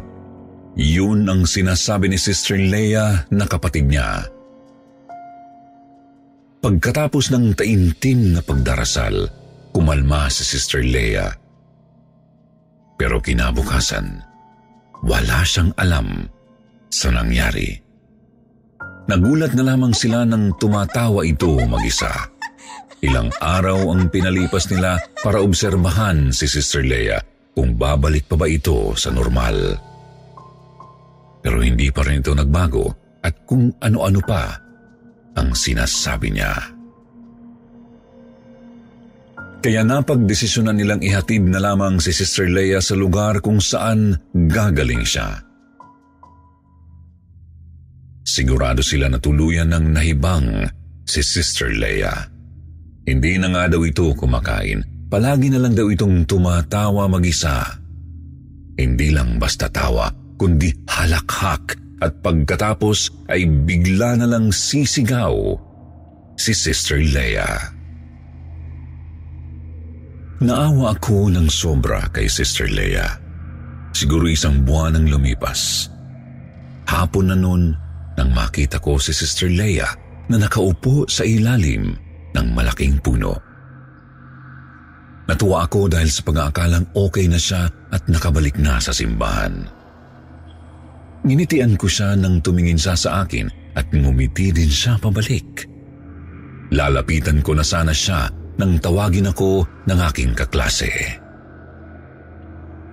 yun 0.77 1.25
ang 1.25 1.49
sinasabi 1.49 2.05
ni 2.05 2.21
Sister 2.21 2.55
Leia 2.55 3.25
na 3.33 3.49
kapatid 3.49 3.89
niya. 3.89 4.29
Pagkatapos 6.61 7.33
ng 7.33 7.57
taintim 7.57 8.37
na 8.37 8.45
pagdarasal, 8.45 9.25
kumalma 9.73 10.29
si 10.29 10.45
Sister 10.45 10.85
Leia. 10.85 11.46
Pero 12.97 13.21
kinabukasan, 13.21 14.25
wala 15.05 15.45
siyang 15.45 15.71
alam 15.77 16.25
sa 16.89 17.13
nangyari. 17.13 17.77
Nagulat 19.07 19.55
na 19.55 19.63
lamang 19.63 19.93
sila 19.95 20.27
nang 20.27 20.51
tumatawa 20.59 21.23
ito 21.23 21.55
mag-isa. 21.63 22.11
Ilang 22.99 23.29
araw 23.37 23.93
ang 23.93 24.09
pinalipas 24.09 24.67
nila 24.73 24.97
para 25.21 25.39
obserbahan 25.39 26.33
si 26.33 26.49
Sister 26.49 26.81
Leia 26.81 27.21
kung 27.53 27.77
babalik 27.77 28.25
pa 28.25 28.35
ba 28.35 28.49
ito 28.49 28.97
sa 28.97 29.13
normal. 29.13 29.77
Pero 31.45 31.61
hindi 31.61 31.93
pa 31.93 32.01
rin 32.03 32.19
ito 32.19 32.33
nagbago 32.33 32.85
at 33.21 33.45
kung 33.45 33.71
ano-ano 33.79 34.19
pa 34.25 34.43
ang 35.37 35.53
sinasabi 35.53 36.33
niya. 36.33 36.76
Kaya 39.67 39.83
napagdesisyonan 39.83 40.79
nilang 40.79 41.03
ihatid 41.03 41.43
na 41.43 41.59
lamang 41.59 41.99
si 41.99 42.15
Sister 42.15 42.47
Leia 42.47 42.79
sa 42.79 42.95
lugar 42.95 43.43
kung 43.43 43.59
saan 43.59 44.15
gagaling 44.31 45.03
siya. 45.03 45.43
Sigurado 48.23 48.79
sila 48.79 49.11
na 49.11 49.19
tuluyan 49.19 49.75
ng 49.75 49.91
nahibang 49.91 50.71
si 51.03 51.19
Sister 51.19 51.75
Leia. 51.75 52.15
Hindi 53.11 53.35
na 53.35 53.51
nga 53.51 53.67
daw 53.67 53.83
ito 53.83 54.07
kumakain. 54.15 55.11
Palagi 55.11 55.51
na 55.51 55.59
lang 55.59 55.75
daw 55.75 55.91
itong 55.91 56.23
tumatawa 56.23 57.11
mag-isa. 57.11 57.67
Hindi 58.79 59.11
lang 59.11 59.35
basta 59.35 59.67
tawa, 59.67 60.07
kundi 60.39 60.71
halakhak 60.87 61.75
at 61.99 62.15
pagkatapos 62.23 63.27
ay 63.27 63.43
bigla 63.67 64.15
na 64.15 64.31
lang 64.31 64.47
sisigaw 64.47 65.35
si 66.39 66.55
Sister 66.55 67.03
Leia. 67.03 67.76
Naawa 70.37 70.93
ako 70.93 71.33
ng 71.33 71.49
sobra 71.49 72.05
kay 72.13 72.29
Sister 72.29 72.69
Leia. 72.69 73.09
Siguro 73.89 74.29
isang 74.29 74.61
buwan 74.61 74.93
ang 74.93 75.09
lumipas. 75.09 75.89
Hapon 76.85 77.33
na 77.33 77.37
noon 77.37 77.73
nang 78.13 78.29
makita 78.37 78.77
ko 78.77 79.01
si 79.01 79.17
Sister 79.17 79.49
Leia 79.49 79.89
na 80.29 80.37
nakaupo 80.37 81.09
sa 81.09 81.25
ilalim 81.25 81.97
ng 82.37 82.47
malaking 82.53 83.01
puno. 83.01 83.33
Natuwa 85.25 85.65
ako 85.65 85.89
dahil 85.89 86.07
sa 86.07 86.21
pag-aakalang 86.21 86.85
okay 86.93 87.25
na 87.25 87.41
siya 87.41 87.65
at 87.89 88.05
nakabalik 88.05 88.61
na 88.61 88.77
sa 88.77 88.93
simbahan. 88.93 89.65
Nginitian 91.25 91.81
ko 91.81 91.89
siya 91.89 92.13
nang 92.13 92.45
tumingin 92.45 92.77
siya 92.77 92.93
sa 92.93 93.25
akin 93.25 93.49
at 93.73 93.89
ngumiti 93.89 94.53
din 94.53 94.69
siya 94.69 95.01
pabalik. 95.01 95.65
Lalapitan 96.69 97.41
ko 97.41 97.57
na 97.57 97.65
sana 97.65 97.89
siya 97.89 98.29
nang 98.57 98.81
tawagin 98.81 99.29
ako 99.29 99.65
ng 99.85 99.99
aking 100.11 100.33
kaklase. 100.33 100.89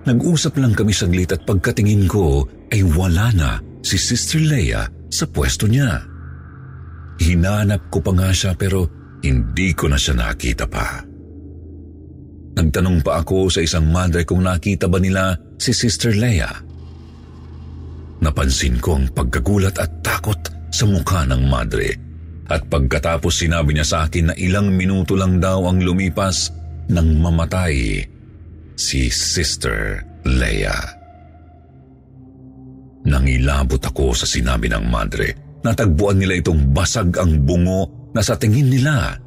Nag-usap 0.05 0.61
lang 0.61 0.77
kami 0.77 0.93
saglit 0.93 1.33
at 1.33 1.41
pagkatingin 1.49 2.05
ko 2.05 2.45
ay 2.69 2.85
wala 2.85 3.33
na 3.33 3.51
si 3.81 3.97
Sister 3.97 4.37
Leia 4.37 4.85
sa 5.09 5.25
pwesto 5.25 5.65
niya. 5.65 6.05
Hinanap 7.17 7.89
ko 7.89 8.05
pa 8.05 8.13
nga 8.13 8.29
siya 8.29 8.53
pero 8.53 8.85
hindi 9.25 9.73
ko 9.73 9.89
na 9.89 9.97
siya 9.97 10.13
nakita 10.13 10.69
pa. 10.69 11.01
Nagtanong 12.55 13.01
pa 13.01 13.25
ako 13.25 13.49
sa 13.49 13.65
isang 13.65 13.89
mother 13.89 14.21
kung 14.23 14.45
nakita 14.45 14.85
ba 14.85 15.01
nila 15.01 15.33
si 15.57 15.73
Sister 15.73 16.13
Leia. 16.13 16.53
Napansin 18.21 18.77
ko 18.77 19.01
ang 19.01 19.09
pagkagulat 19.09 19.81
at 19.81 20.05
takot 20.05 20.37
sa 20.69 20.85
mukha 20.85 21.25
ng 21.25 21.49
madre 21.49 22.04
at 22.45 22.61
pagkatapos 22.69 23.41
sinabi 23.41 23.73
niya 23.73 23.85
sa 23.85 23.97
akin 24.05 24.31
na 24.31 24.35
ilang 24.37 24.69
minuto 24.73 25.17
lang 25.17 25.41
daw 25.41 25.65
ang 25.65 25.81
lumipas 25.81 26.53
nang 26.93 27.17
mamatay 27.17 28.05
si 28.77 29.09
Sister 29.09 30.03
Leia. 30.25 30.75
Nangilabot 33.05 33.81
ako 33.81 34.17
sa 34.17 34.25
sinabi 34.25 34.69
ng 34.69 34.85
madre. 34.89 35.61
Natagpuan 35.65 36.21
nila 36.21 36.37
itong 36.37 36.73
basag 36.73 37.13
ang 37.17 37.41
bungo 37.41 38.09
na 38.13 38.21
sa 38.21 38.37
tingin 38.37 38.69
nila 38.69 39.17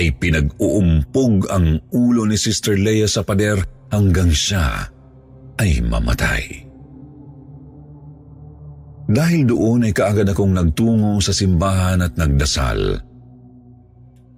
ay 0.00 0.08
pinag-uumpog 0.16 1.48
ang 1.52 1.80
ulo 1.92 2.24
ni 2.24 2.36
Sister 2.40 2.76
Leia 2.76 3.08
sa 3.08 3.24
pader 3.24 3.60
hanggang 3.92 4.32
siya 4.32 4.88
ay 5.60 5.84
mamatay. 5.84 6.63
Dahil 9.04 9.44
doon 9.44 9.84
ay 9.84 9.92
kaagad 9.92 10.32
akong 10.32 10.56
nagtungo 10.56 11.20
sa 11.20 11.36
simbahan 11.36 12.00
at 12.00 12.16
nagdasal. 12.16 12.96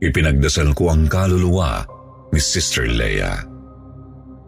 Ipinagdasal 0.02 0.74
ko 0.74 0.90
ang 0.90 1.06
kaluluwa 1.06 1.86
ni 2.34 2.40
Sister 2.42 2.90
Leia. 2.90 3.46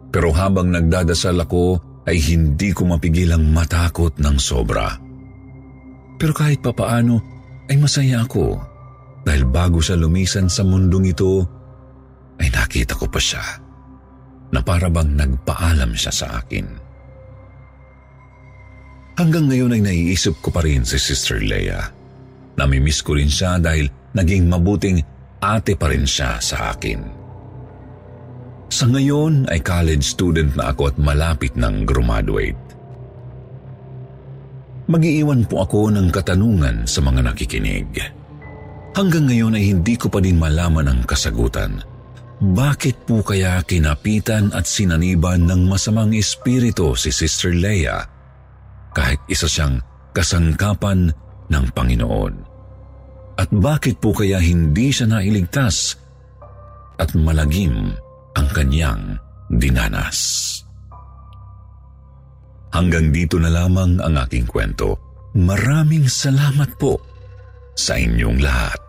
Pero 0.09 0.35
habang 0.35 0.75
nagdadasal 0.75 1.39
ako 1.39 1.79
ay 2.09 2.19
hindi 2.19 2.73
ko 2.75 2.89
mapigilang 2.89 3.47
matakot 3.53 4.17
ng 4.19 4.35
sobra. 4.41 4.97
Pero 6.19 6.33
kahit 6.35 6.59
papaano 6.59 7.21
ay 7.69 7.77
masaya 7.79 8.25
ako 8.25 8.59
dahil 9.23 9.45
bago 9.47 9.79
siya 9.79 9.95
lumisan 9.95 10.49
sa 10.51 10.65
mundong 10.65 11.15
ito 11.15 11.45
ay 12.41 12.49
nakita 12.51 12.97
ko 12.97 13.07
pa 13.07 13.21
siya 13.21 13.43
na 14.49 14.59
parabang 14.65 15.15
nagpaalam 15.15 15.93
siya 15.93 16.11
sa 16.11 16.27
akin. 16.41 16.65
Hanggang 19.19 19.51
ngayon 19.51 19.75
ay 19.75 19.81
naiisip 19.83 20.39
ko 20.39 20.47
pa 20.47 20.63
rin 20.63 20.87
si 20.87 20.95
Sister 20.95 21.43
Leia. 21.43 21.91
Namimiss 22.55 23.03
ko 23.03 23.19
rin 23.19 23.27
siya 23.27 23.59
dahil 23.59 23.91
naging 24.15 24.47
mabuting 24.47 25.03
ate 25.43 25.75
pa 25.75 25.91
rin 25.91 26.07
siya 26.07 26.39
sa 26.39 26.71
akin. 26.71 27.03
Sa 28.71 28.87
ngayon 28.87 29.51
ay 29.51 29.59
college 29.59 30.07
student 30.07 30.55
na 30.55 30.71
ako 30.71 30.95
at 30.95 30.95
malapit 30.95 31.51
ng 31.59 31.83
graduate. 31.83 32.63
Magiiwan 34.87 35.43
po 35.51 35.67
ako 35.67 35.91
ng 35.91 36.07
katanungan 36.15 36.87
sa 36.87 37.03
mga 37.03 37.19
nakikinig. 37.27 37.91
Hanggang 38.95 39.27
ngayon 39.27 39.59
ay 39.59 39.75
hindi 39.75 39.99
ko 39.99 40.07
pa 40.07 40.23
din 40.23 40.39
malaman 40.39 40.87
ang 40.87 41.03
kasagutan. 41.03 41.83
Bakit 42.39 43.03
po 43.03 43.19
kaya 43.19 43.59
kinapitan 43.67 44.55
at 44.55 44.63
sinaniban 44.63 45.43
ng 45.43 45.67
masamang 45.67 46.15
espiritu 46.15 46.95
si 46.95 47.11
Sister 47.11 47.51
Leia 47.51 48.18
kahit 48.93 49.21
isa 49.29 49.45
siyang 49.45 49.81
kasangkapan 50.13 51.13
ng 51.49 51.65
Panginoon. 51.73 52.33
At 53.39 53.49
bakit 53.55 54.03
po 54.03 54.11
kaya 54.11 54.41
hindi 54.43 54.91
siya 54.91 55.07
nailigtas 55.07 55.95
at 56.99 57.15
malagim 57.15 57.95
ang 58.35 58.47
kanyang 58.51 59.15
dinanas? 59.47 60.19
Hanggang 62.69 63.09
dito 63.09 63.39
na 63.41 63.49
lamang 63.49 63.97
ang 64.03 64.13
aking 64.27 64.45
kwento. 64.45 64.99
Maraming 65.33 66.05
salamat 66.05 66.77
po 66.77 66.99
sa 67.73 67.95
inyong 67.95 68.43
lahat. 68.43 68.88